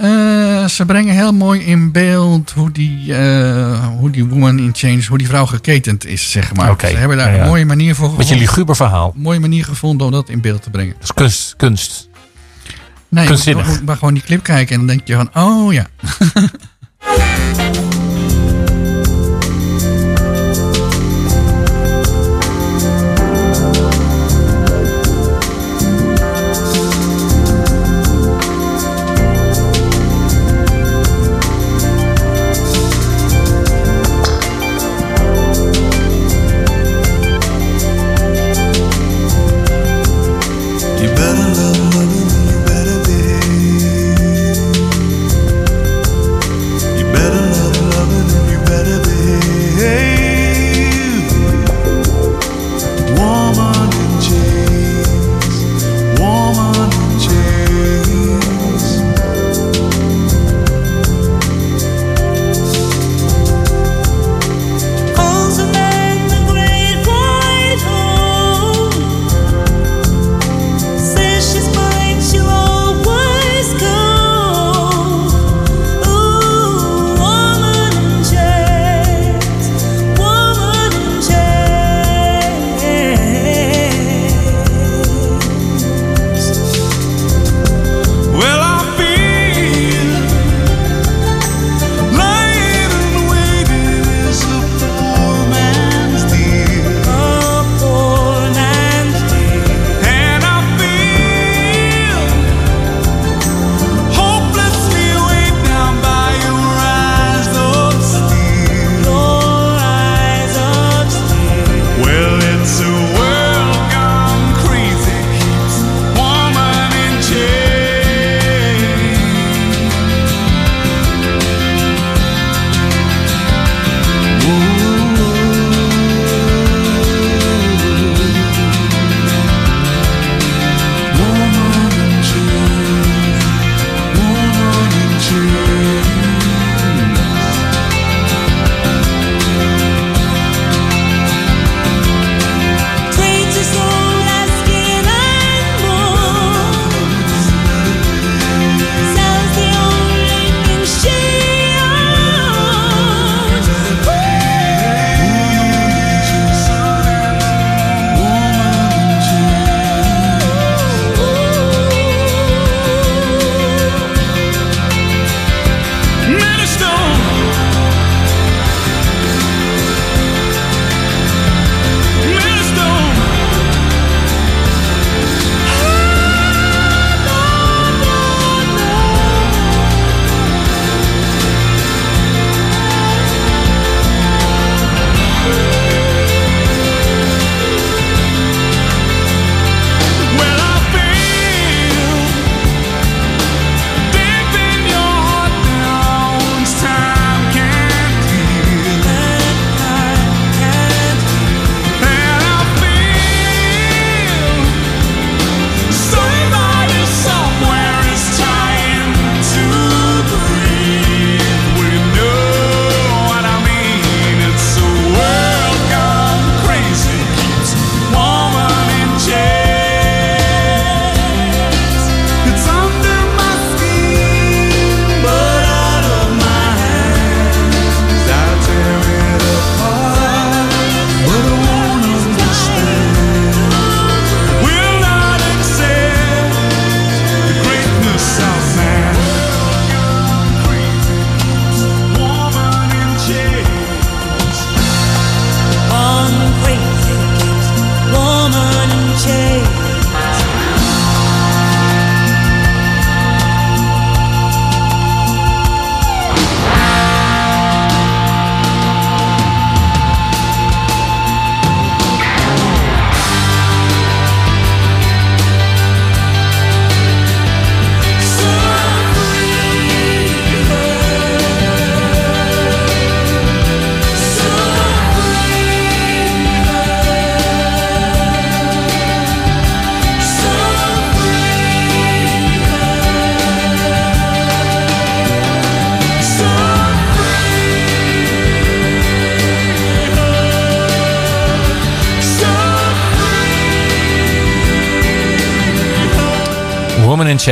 Uh, 0.00 0.66
ze 0.66 0.84
brengen 0.86 1.14
heel 1.14 1.32
mooi 1.32 1.60
in 1.60 1.92
beeld 1.92 2.50
hoe 2.50 2.72
die, 2.72 3.06
uh, 3.06 3.86
hoe 3.98 4.10
die 4.10 4.24
woman 4.24 4.58
in 4.58 4.70
change, 4.74 5.04
hoe 5.08 5.18
die 5.18 5.26
vrouw 5.26 5.46
geketend 5.46 6.06
is, 6.06 6.30
zeg 6.30 6.54
maar. 6.54 6.70
Okay. 6.70 6.90
Ze 6.90 6.96
hebben 6.96 7.16
daar 7.16 7.30
ja, 7.30 7.34
ja. 7.34 7.42
een 7.42 7.48
mooie 7.48 7.64
manier 7.64 7.94
voor 7.94 8.08
gevonden. 8.08 8.28
Beetje 8.28 8.46
liguber 8.46 8.76
verhaal. 8.76 9.12
Een 9.14 9.22
mooie 9.22 9.40
manier 9.40 9.64
gevonden 9.64 10.06
om 10.06 10.12
dat 10.12 10.28
in 10.28 10.40
beeld 10.40 10.62
te 10.62 10.70
brengen. 10.70 10.94
Dat 10.94 11.02
is 11.02 11.12
kunst. 11.14 11.54
kunst. 11.56 12.08
Nee, 13.16 13.54
moet 13.54 13.84
maar 13.84 13.96
gewoon 13.96 14.14
die 14.14 14.22
clip 14.22 14.42
kijken 14.42 14.72
en 14.72 14.86
dan 14.86 14.86
denk 14.86 15.00
je 15.04 15.14
van, 15.14 15.30
oh 15.34 15.72
ja. 15.72 15.86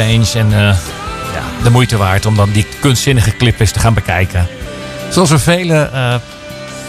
change. 0.00 0.38
En 0.46 0.52
eh, 0.52 0.76
ja, 1.34 1.62
de 1.62 1.70
moeite 1.70 1.96
waard 1.96 2.26
om 2.26 2.36
dan 2.36 2.50
die 2.50 2.66
kunstzinnige 2.80 3.36
clip 3.36 3.60
eens 3.60 3.70
te 3.70 3.78
gaan 3.78 3.94
bekijken. 3.94 4.46
Zoals 5.10 5.30
er 5.30 5.40
vele 5.40 5.90
eh, 5.92 6.14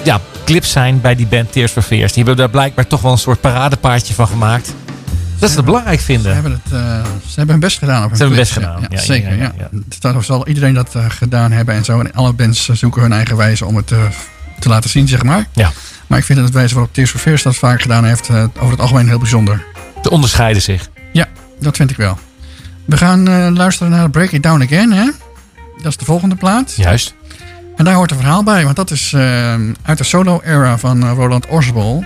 ja, 0.03 0.21
clips 0.45 0.71
zijn 0.71 1.01
bij 1.01 1.15
die 1.15 1.27
band 1.27 1.51
Tears 1.51 1.71
for 1.71 1.81
Fears. 1.81 2.13
Die 2.13 2.23
hebben 2.23 2.35
daar 2.35 2.49
blijkbaar 2.49 2.87
toch 2.87 3.01
wel 3.01 3.11
een 3.11 3.17
soort 3.17 3.41
paradepaardje 3.41 4.13
van 4.13 4.27
gemaakt. 4.27 4.73
Dat 5.39 5.49
ze 5.49 5.55
het 5.55 5.65
belangrijk 5.65 5.99
Ze 5.99 6.05
vinden. 6.05 6.33
hebben, 6.33 6.51
het, 6.63 6.73
eh, 6.73 6.79
ze 7.03 7.35
hebben 7.35 7.49
hun 7.49 7.59
best 7.59 7.77
gedaan. 7.77 8.03
Op 8.03 8.09
hun 8.09 8.17
Ze 8.17 8.23
hebben 8.23 8.37
hun 8.37 8.47
best 8.47 8.51
gedaan, 8.57 8.81
Ja, 8.81 8.87
ja, 8.89 8.99
zeker. 8.99 9.37
ja, 9.37 9.53
Ja. 9.57 10.13
Dus 10.13 10.25
zal 10.25 10.47
iedereen 10.47 10.73
dat 10.73 10.95
gedaan 11.07 11.51
hebben 11.51 11.75
en 11.75 11.83
zo. 11.83 11.99
En 11.99 12.13
alle 12.13 12.33
bands 12.33 12.69
zoeken 12.71 13.01
hun 13.01 13.13
eigen 13.13 13.37
wijze 13.37 13.65
om 13.65 13.75
het 13.75 13.87
te 14.59 14.69
laten 14.69 14.89
zien, 14.89 15.07
zeg 15.07 15.23
maar. 15.23 15.45
Ja. 15.53 15.71
Maar 16.07 16.19
ik 16.19 16.25
vind 16.25 16.37
dat 16.37 16.47
het 16.47 16.57
wijze 16.57 16.73
waarop 16.73 16.93
Tears 16.93 17.09
for 17.11 17.19
Fears 17.19 17.43
dat 17.43 17.55
vaak 17.55 17.81
gedaan 17.81 18.05
heeft, 18.05 18.29
over 18.29 18.71
het 18.71 18.79
algemeen 18.79 19.07
heel 19.07 19.19
bijzonder. 19.19 19.63
Te 20.01 20.09
onderscheiden 20.09 20.61
zich. 20.61 20.89
Ja, 21.11 21.27
dat 21.59 21.75
vind 21.75 21.91
ik 21.91 21.97
wel. 21.97 22.17
We 22.85 22.97
gaan 22.97 23.27
eh, 23.27 23.47
luisteren 23.53 23.91
naar 23.91 24.09
Break 24.09 24.31
It 24.31 24.43
Down 24.43 24.61
Again, 24.61 24.91
hè? 24.91 25.09
Dat 25.77 25.85
is 25.85 25.97
de 25.97 26.05
volgende 26.05 26.35
plaat. 26.35 26.75
Juist. 26.75 27.15
En 27.75 27.85
daar 27.85 27.93
hoort 27.93 28.11
een 28.11 28.17
verhaal 28.17 28.43
bij, 28.43 28.63
want 28.63 28.75
dat 28.75 28.91
is 28.91 29.13
eh, 29.13 29.53
uit 29.81 29.97
de 29.97 30.03
solo-era 30.03 30.77
van 30.77 31.03
eh, 31.03 31.11
Roland 31.15 31.47
Orzabal. 31.47 32.05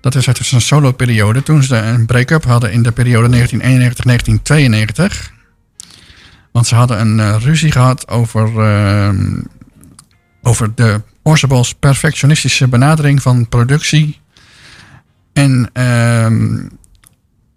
Dat 0.00 0.14
is 0.14 0.26
uit 0.26 0.38
zijn 0.42 0.60
solo-periode, 0.60 1.42
toen 1.42 1.62
ze 1.62 1.76
een 1.76 2.06
break-up 2.06 2.44
hadden 2.44 2.72
in 2.72 2.82
de 2.82 2.92
periode 2.92 3.48
1991-1992. 3.48 3.56
Want 6.52 6.66
ze 6.66 6.74
hadden 6.74 7.00
een 7.00 7.40
ruzie 7.40 7.72
gehad 7.72 8.08
over, 8.08 8.48
over 10.42 10.74
de 10.74 11.02
Orzabals 11.22 11.74
perfectionistische 11.74 12.68
benadering 12.68 13.22
van 13.22 13.48
productie. 13.48 14.20
En, 15.32 15.70
ehm, 15.72 16.58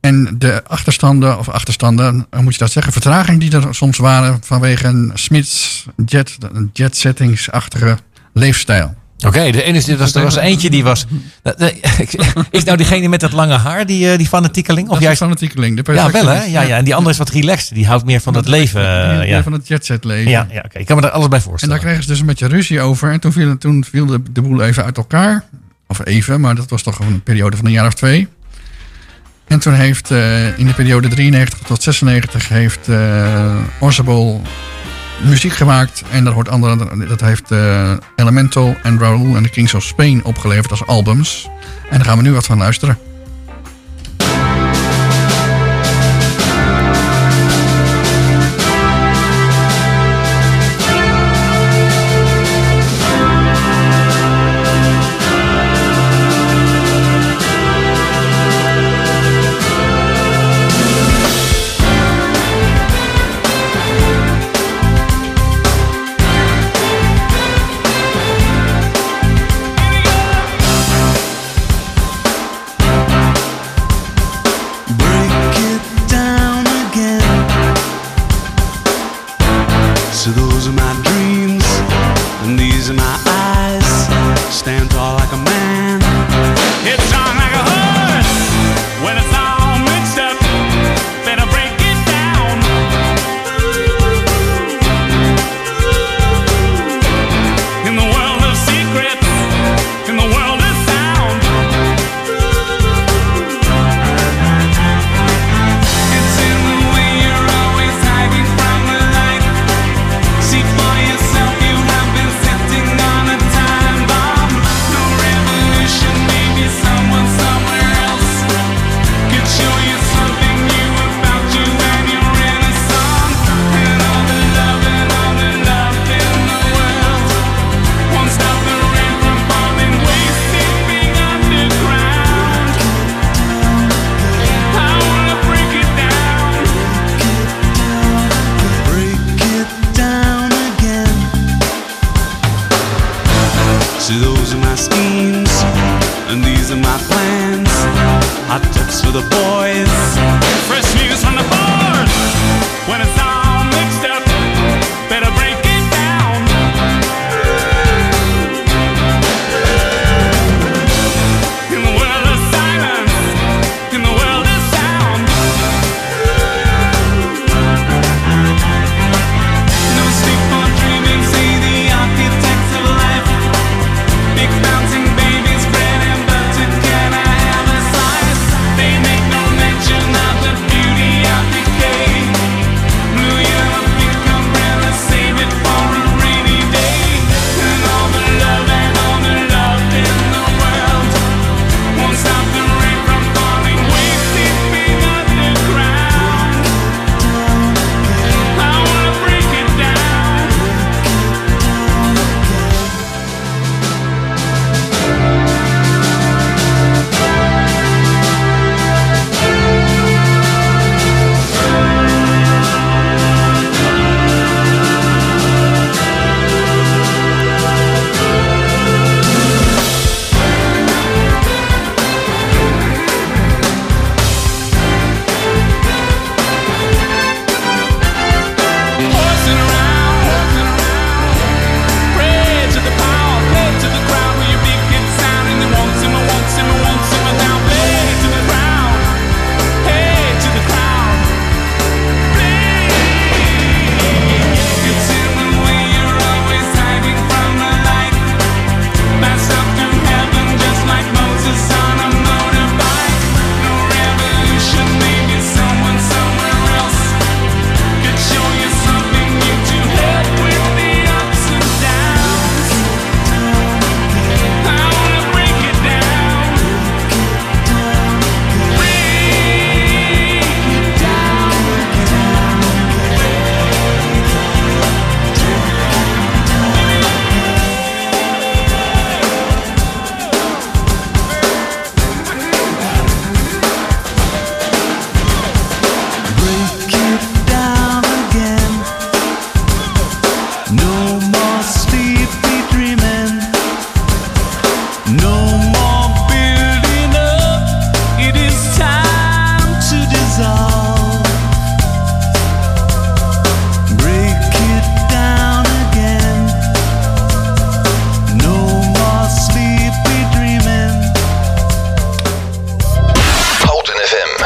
en 0.01 0.35
de 0.37 0.63
achterstanden, 0.67 1.39
of 1.39 1.49
achterstanden, 1.49 2.27
hoe 2.31 2.41
moet 2.41 2.53
je 2.53 2.59
dat 2.59 2.71
zeggen, 2.71 2.91
vertraging 2.93 3.39
die 3.39 3.51
er 3.55 3.75
soms 3.75 3.97
waren 3.97 4.39
vanwege 4.43 4.87
een 4.87 5.11
Smiths 5.13 5.85
jet, 6.05 6.37
jet 6.73 6.97
settings-achtige 6.97 7.97
leefstijl. 8.33 8.95
Oké, 9.25 9.51
de 9.51 9.63
ene 9.63 9.77
is- 9.77 9.87
er 9.87 9.97
was, 9.97 10.15
er 10.15 10.23
was 10.23 10.35
eentje 10.35 10.69
die 10.69 10.83
was. 10.83 11.05
Is 12.51 12.63
nou 12.63 12.77
diegene 12.77 13.07
met 13.07 13.19
dat 13.19 13.31
lange 13.31 13.57
haar, 13.57 13.85
die, 13.85 14.11
eh, 14.11 14.17
die 14.17 14.27
fanatiekeling? 14.27 14.83
Of 14.87 14.89
Dat 14.93 14.97
is 14.99 15.03
juist. 15.05 15.21
fanatiekeling. 15.21 15.83
De 15.83 15.93
Ja, 15.93 16.11
wel 16.11 16.27
hè? 16.27 16.43
Ja, 16.43 16.61
ja. 16.61 16.77
En 16.77 16.83
die 16.83 16.95
andere 16.95 17.11
is 17.11 17.17
wat 17.17 17.29
relaxed. 17.29 17.73
Die 17.75 17.87
houdt 17.87 18.05
meer 18.05 18.19
van 18.21 18.35
het 18.35 18.47
leven. 18.47 18.81
eh, 19.21 19.29
ja. 19.29 19.43
Van 19.43 19.51
het 19.51 19.67
jetset 19.67 20.03
leven. 20.03 20.31
Ja, 20.31 20.47
ja 20.51 20.61
oké. 20.65 20.79
Ik 20.79 20.85
kan 20.85 20.95
me 20.95 21.01
daar 21.01 21.11
alles 21.11 21.27
bij 21.27 21.37
En 21.37 21.43
voorstellen. 21.43 21.75
daar 21.75 21.83
kregen 21.83 22.03
ze 22.03 22.09
dus 22.09 22.19
een 22.19 22.25
beetje 22.25 22.47
ruzie 22.47 22.81
over. 22.81 23.11
En 23.11 23.19
toen 23.19 23.31
viel, 23.31 23.57
toen 23.57 23.85
viel 23.89 24.05
de, 24.05 24.21
de 24.31 24.41
boel 24.41 24.61
even 24.63 24.83
uit 24.83 24.97
elkaar. 24.97 25.43
Of 25.87 26.05
even, 26.05 26.41
maar 26.41 26.55
dat 26.55 26.69
was 26.69 26.81
toch 26.83 26.99
een 26.99 27.21
periode 27.23 27.57
van 27.57 27.65
een 27.65 27.71
jaar 27.71 27.87
of 27.87 27.93
twee. 27.93 28.27
En 29.51 29.59
toen 29.59 29.73
heeft 29.73 30.11
eh, 30.11 30.59
in 30.59 30.65
de 30.65 30.73
periode 30.73 31.07
93 31.07 31.59
tot 31.59 31.83
96 31.83 32.49
heeft 32.49 32.87
uh, 32.87 33.55
Orzabal 33.79 34.41
muziek 35.23 35.53
gemaakt. 35.53 36.03
En 36.11 36.23
dat, 36.23 36.33
hoort 36.33 36.49
andere, 36.49 37.05
dat 37.07 37.21
heeft 37.21 37.51
eh, 37.51 37.91
Elemental 38.15 38.75
en 38.83 38.99
Raoul 38.99 39.35
en 39.35 39.43
de 39.43 39.49
Kings 39.49 39.73
of 39.73 39.83
Spain 39.83 40.23
opgeleverd 40.23 40.71
als 40.71 40.85
albums. 40.85 41.49
En 41.89 41.97
daar 41.97 42.05
gaan 42.05 42.17
we 42.17 42.23
nu 42.23 42.31
wat 42.33 42.45
van 42.45 42.57
luisteren. 42.57 42.97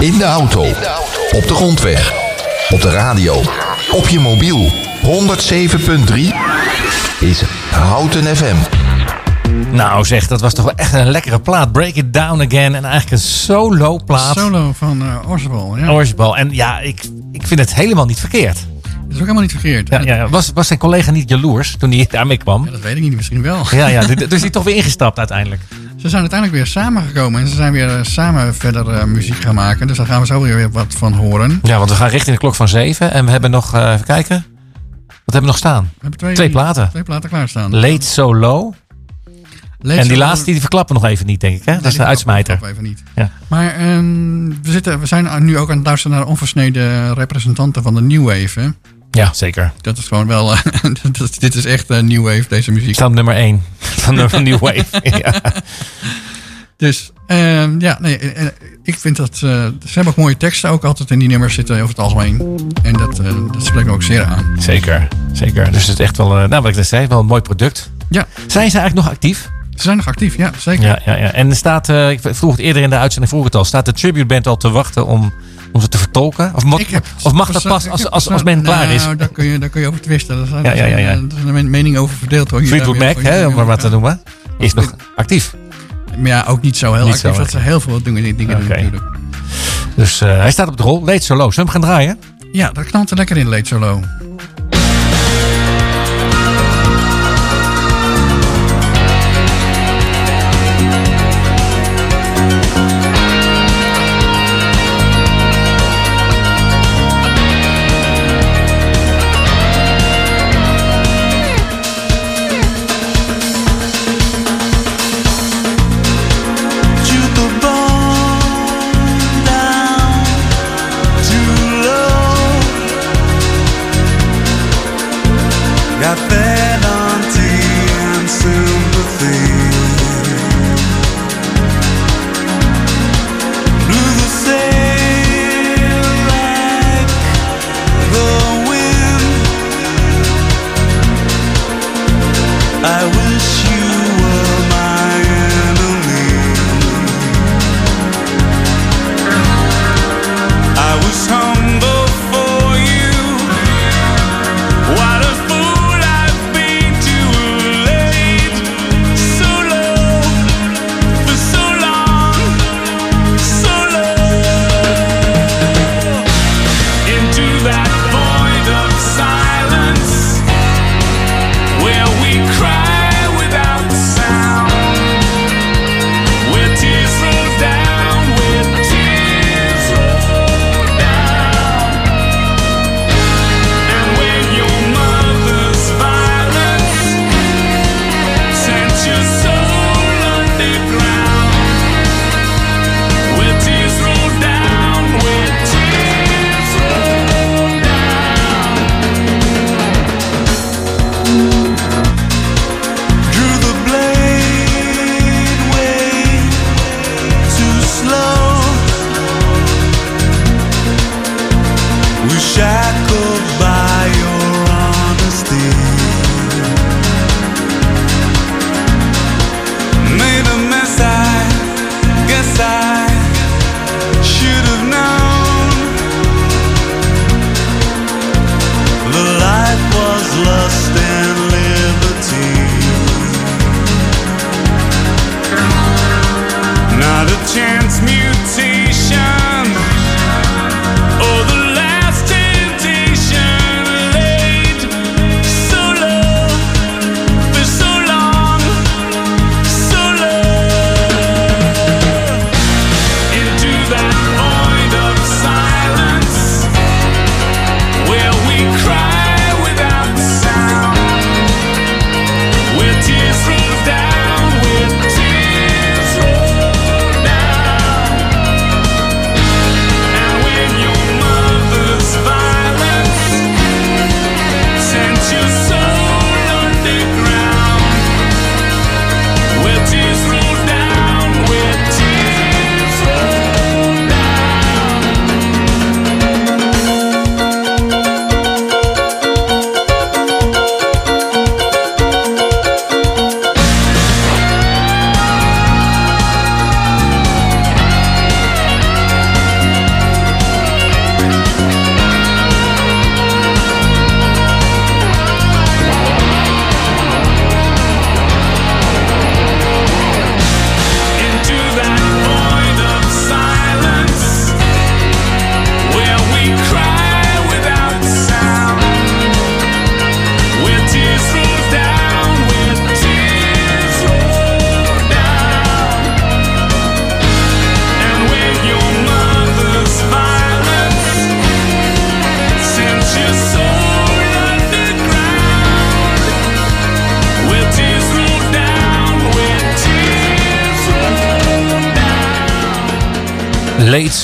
In 0.05 0.17
de 0.17 0.23
auto. 0.23 0.61
Op 1.31 1.47
de 1.47 1.53
grondweg. 1.53 2.13
Op 2.69 2.81
de 2.81 2.89
radio. 2.89 3.41
Op 3.91 4.07
je 4.07 4.19
mobiel. 4.19 4.84
107.3 5.05 5.11
is 7.19 7.43
Houten 7.71 8.35
FM. 8.35 8.55
Nou 9.71 10.05
zeg, 10.05 10.27
dat 10.27 10.41
was 10.41 10.53
toch 10.53 10.65
wel 10.65 10.75
echt 10.75 10.93
een 10.93 11.09
lekkere 11.09 11.39
plaat. 11.39 11.71
Break 11.71 11.93
It 11.93 12.13
Down 12.13 12.41
Again. 12.41 12.75
En 12.75 12.85
eigenlijk 12.85 13.11
een 13.11 13.27
solo 13.27 13.99
plaat. 14.05 14.37
Solo 14.37 14.71
van 14.73 15.01
uh, 15.01 15.29
Orsebol. 15.29 15.77
Ja. 15.77 15.89
Oorsbal. 15.89 16.37
En 16.37 16.49
ja, 16.51 16.79
ik, 16.79 17.03
ik 17.31 17.47
vind 17.47 17.59
het 17.59 17.75
helemaal 17.75 18.05
niet 18.05 18.19
verkeerd. 18.19 18.55
Dat 18.55 18.93
is 19.07 19.13
ook 19.13 19.19
helemaal 19.19 19.41
niet 19.41 19.51
verkeerd. 19.51 19.89
Ja, 19.89 20.01
ja, 20.01 20.15
ja. 20.15 20.29
Was, 20.29 20.51
was 20.53 20.67
zijn 20.67 20.79
collega 20.79 21.11
niet 21.11 21.29
jaloers 21.29 21.75
toen 21.77 21.91
hij 21.91 22.07
daarmee 22.09 22.37
kwam? 22.37 22.65
Ja, 22.65 22.71
dat 22.71 22.81
weet 22.81 22.95
ik 22.95 23.01
niet, 23.01 23.15
misschien 23.15 23.41
wel. 23.41 23.63
Ja, 23.71 23.87
ja. 23.87 24.05
Dus 24.15 24.31
is 24.31 24.41
hij 24.41 24.49
toch 24.49 24.63
weer 24.63 24.75
ingestapt 24.75 25.17
uiteindelijk. 25.17 25.61
Ze 25.97 26.09
zijn 26.09 26.21
uiteindelijk 26.21 26.59
weer 26.63 26.67
samengekomen 26.67 27.41
en 27.41 27.47
ze 27.47 27.55
zijn 27.55 27.71
weer 27.71 27.89
eh, 27.89 28.03
samen 28.03 28.55
verder 28.55 28.89
eh, 28.89 29.03
muziek 29.03 29.41
gaan 29.41 29.55
maken. 29.55 29.87
Dus 29.87 29.97
daar 29.97 30.05
gaan 30.05 30.21
we 30.21 30.27
zo 30.27 30.41
weer 30.41 30.71
wat 30.71 30.93
van 30.97 31.13
horen. 31.13 31.59
Ja, 31.63 31.77
want 31.77 31.89
we 31.89 31.95
gaan 31.95 32.09
richting 32.09 32.35
de 32.35 32.41
klok 32.41 32.55
van 32.55 32.67
zeven. 32.67 33.11
En 33.11 33.25
we 33.25 33.31
hebben 33.31 33.51
nog, 33.51 33.73
eh, 33.73 33.91
even 33.93 34.05
kijken. 34.05 34.54
Wat 35.25 35.33
hebben 35.33 35.41
we 35.41 35.47
nog 35.47 35.57
staan? 35.57 35.83
We 35.83 35.99
hebben 35.99 36.19
twee, 36.19 36.35
Twee 36.35 36.49
platen. 36.49 36.89
Twee 36.89 37.03
platen 37.03 37.29
klaarstaan. 37.29 37.75
Late 37.75 38.05
So 38.05 38.35
Low. 38.35 38.73
Late 39.79 39.99
En 39.99 40.07
die 40.07 40.17
laatste 40.17 40.51
die 40.51 40.59
verklappen 40.59 40.95
we 40.95 41.01
nog 41.01 41.11
even 41.11 41.25
niet, 41.25 41.39
denk 41.39 41.57
ik. 41.57 41.65
Hè? 41.65 41.71
Nee, 41.71 41.81
dat 41.81 41.91
is 41.91 41.97
de 41.97 42.05
uitsmijter. 42.05 42.59
Even 42.63 42.83
niet. 42.83 43.03
Ja. 43.15 43.31
Maar 43.47 43.75
ehm, 43.75 44.47
we, 44.47 44.71
zitten, 44.71 44.99
we 44.99 45.05
zijn 45.05 45.45
nu 45.45 45.57
ook 45.57 45.69
aan 45.69 45.77
het 45.77 45.85
luisteren 45.85 46.17
naar 46.17 46.27
onversneden 46.27 47.13
representanten 47.13 47.83
van 47.83 47.93
de 47.93 48.01
New 48.01 48.25
Wave. 48.25 48.59
Hè? 48.59 48.67
Ja, 49.11 49.33
zeker. 49.33 49.71
Dat 49.81 49.97
is 49.97 50.07
gewoon 50.07 50.27
wel. 50.27 50.55
dit 51.39 51.55
is 51.55 51.65
echt 51.65 51.89
eh, 51.89 51.99
New 51.99 52.23
Wave, 52.23 52.45
deze 52.49 52.71
muziek. 52.71 52.89
Ik 52.89 52.95
sta 52.95 53.05
op 53.05 53.13
nummer 53.13 53.35
1 53.35 53.63
van 53.79 54.15
de 54.15 54.39
New 54.39 54.59
Wave. 54.59 54.85
ja. 55.01 55.41
Dus 56.77 57.11
ehm, 57.27 57.79
ja, 57.79 57.97
nee, 58.01 58.17
eh, 58.17 58.41
eh, 58.45 58.51
ik 58.83 58.99
vind 58.99 59.15
dat. 59.15 59.29
eh, 59.33 59.39
ze 59.39 59.73
hebben 59.93 60.07
ook 60.13 60.15
mooie 60.19 60.37
teksten 60.37 60.69
ook 60.69 60.83
altijd 60.83 61.11
in 61.11 61.19
die 61.19 61.27
nummers 61.27 61.53
zitten 61.53 61.75
over 61.75 61.87
het 61.89 61.99
algemeen. 61.99 62.59
En 62.83 62.93
dat, 62.93 63.15
dat 63.51 63.63
spreekt 63.65 63.87
me 63.87 63.93
ook 63.93 64.03
zeer 64.03 64.23
aan. 64.23 64.55
Zeker, 64.59 65.07
zeker. 65.33 65.71
Dus 65.71 65.87
het 65.87 65.99
is 65.99 66.05
echt 66.05 66.17
wel, 66.17 66.27
nou 66.27 66.49
wat 66.61 66.65
ik 66.67 66.75
net 66.75 66.87
zei, 66.87 67.07
wel 67.07 67.19
een 67.19 67.25
mooi 67.25 67.41
product. 67.41 67.89
Ja, 68.09 68.25
Zijn 68.47 68.71
ze 68.71 68.77
eigenlijk 68.77 68.93
nog 69.07 69.09
actief? 69.15 69.49
ze 69.75 69.81
zijn 69.81 69.97
nog 69.97 70.07
actief, 70.07 70.37
ja, 70.37 70.51
zeker. 70.57 70.85
Ja, 70.85 70.99
ja, 71.05 71.17
ja. 71.17 71.31
En 71.31 71.49
er 71.49 71.55
staat, 71.55 71.89
ik 71.89 72.19
vroeg 72.21 72.51
het 72.51 72.59
eerder 72.59 72.81
in 72.83 72.89
de 72.89 72.97
uitzending, 72.97 73.31
vroeg 73.33 73.43
het 73.45 73.55
al, 73.55 73.65
staat 73.65 73.85
de 73.85 73.91
tribute 73.93 74.25
band 74.25 74.47
al 74.47 74.57
te 74.57 74.69
wachten 74.69 75.05
om, 75.05 75.33
om 75.71 75.81
ze 75.81 75.87
te 75.87 75.97
vertolken? 75.97 76.51
Of, 76.55 76.63
mag- 76.63 76.89
heb- 76.91 77.05
of 77.23 77.31
mag 77.31 77.51
dat 77.51 77.63
pas 77.63 77.89
als, 77.89 78.09
als, 78.09 78.29
als 78.29 78.43
men 78.43 78.61
nou, 78.61 78.65
klaar 78.77 78.91
is? 78.91 79.03
daar 79.17 79.27
kun 79.27 79.45
je, 79.45 79.59
daar 79.59 79.69
kun 79.69 79.81
je 79.81 79.87
over 79.87 80.01
twisten. 80.01 80.37
Daar 80.37 80.47
zijn, 80.47 80.63
Ja, 80.63 80.73
ja, 80.73 80.85
ja, 80.85 80.97
ja. 80.97 81.09
Er 81.09 81.23
is 81.37 81.43
een 81.59 81.69
mening 81.69 81.97
over 81.97 82.15
verdeeld 82.17 82.51
hoor. 82.51 82.63
Fleetwood 82.63 82.99
daar 82.99 83.13
Mac, 83.15 83.23
hè, 83.23 83.45
om 83.47 83.53
maar 83.53 83.65
wat 83.65 83.79
te 83.79 83.89
noemen, 83.89 84.21
is 84.57 84.73
nog 84.73 84.95
actief. 85.15 85.53
Maar 86.17 86.27
ja, 86.27 86.45
ook 86.47 86.61
niet 86.61 86.77
zo 86.77 86.93
heel 86.93 87.05
Niet 87.05 87.13
actief. 87.13 87.31
zo 87.31 87.37
dat 87.37 87.51
ze 87.51 87.57
heel 87.59 87.79
veel 87.79 88.01
dingen, 88.03 88.23
dingen 88.23 88.47
doen 88.59 88.65
Oké. 88.65 88.75
natuurlijk. 88.75 89.03
Dus 89.95 90.21
eh, 90.21 90.37
hij 90.37 90.51
staat 90.51 90.67
op 90.67 90.77
de 90.77 90.83
rol. 90.83 91.03
Late 91.05 91.21
Solo. 91.23 91.51
Zullen 91.51 91.65
we 91.65 91.71
hem 91.71 91.81
gaan 91.81 91.81
draaien? 91.81 92.19
Ja, 92.51 92.71
dat 92.71 92.85
knalt 92.85 93.11
er 93.11 93.17
lekker 93.17 93.37
in, 93.37 93.47
Late 93.47 93.65
Solo. 93.65 93.99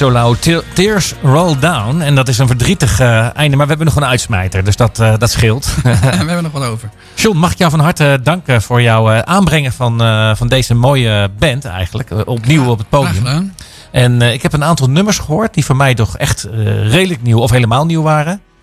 Te- 0.02 0.64
Tears 0.74 1.14
Roll 1.24 1.60
Down. 1.60 2.02
En 2.02 2.16
dat 2.16 2.28
is 2.28 2.38
een 2.38 2.47
verdrietig 2.47 2.99
eh, 2.99 3.36
einde, 3.36 3.56
maar 3.56 3.66
we 3.66 3.74
hebben 3.74 3.86
nog 3.86 3.95
een 3.95 4.10
uitsmijter. 4.10 4.64
Dus 4.64 4.76
dat, 4.76 4.99
eh, 4.99 5.14
dat 5.18 5.32
scheelt. 5.32 5.76
we 5.84 5.89
hebben 5.89 6.43
nog 6.43 6.52
wat 6.52 6.64
over. 6.64 6.89
John, 7.16 7.38
mag 7.38 7.52
ik 7.52 7.58
jou 7.58 7.72
van 7.72 7.80
harte 7.80 8.20
danken 8.24 8.62
voor 8.62 8.82
jouw 8.82 9.12
eh, 9.12 9.20
aanbrengen 9.20 9.74
van, 9.74 9.97
van 10.38 10.47
deze 10.47 10.74
mooie 10.74 11.30
band 11.39 11.66
eigenlijk. 11.66 12.10
opnieuw 12.28 12.66
op 12.66 12.78
het 12.78 12.89
podium. 12.89 13.54
En 13.91 14.22
ik 14.22 14.41
heb 14.41 14.54
een 14.54 14.64
aantal 14.64 14.89
nummers 14.89 15.18
gehoord 15.18 15.54
die 15.54 15.66
voor 15.66 15.76
mij 15.76 15.93
toch 15.93 16.18
echt 16.18 16.47
redelijk 16.84 17.22
nieuw 17.22 17.39
of 17.39 17.52
helemaal 17.52 17.86
nieuw 17.86 18.02
waren. 18.02 18.41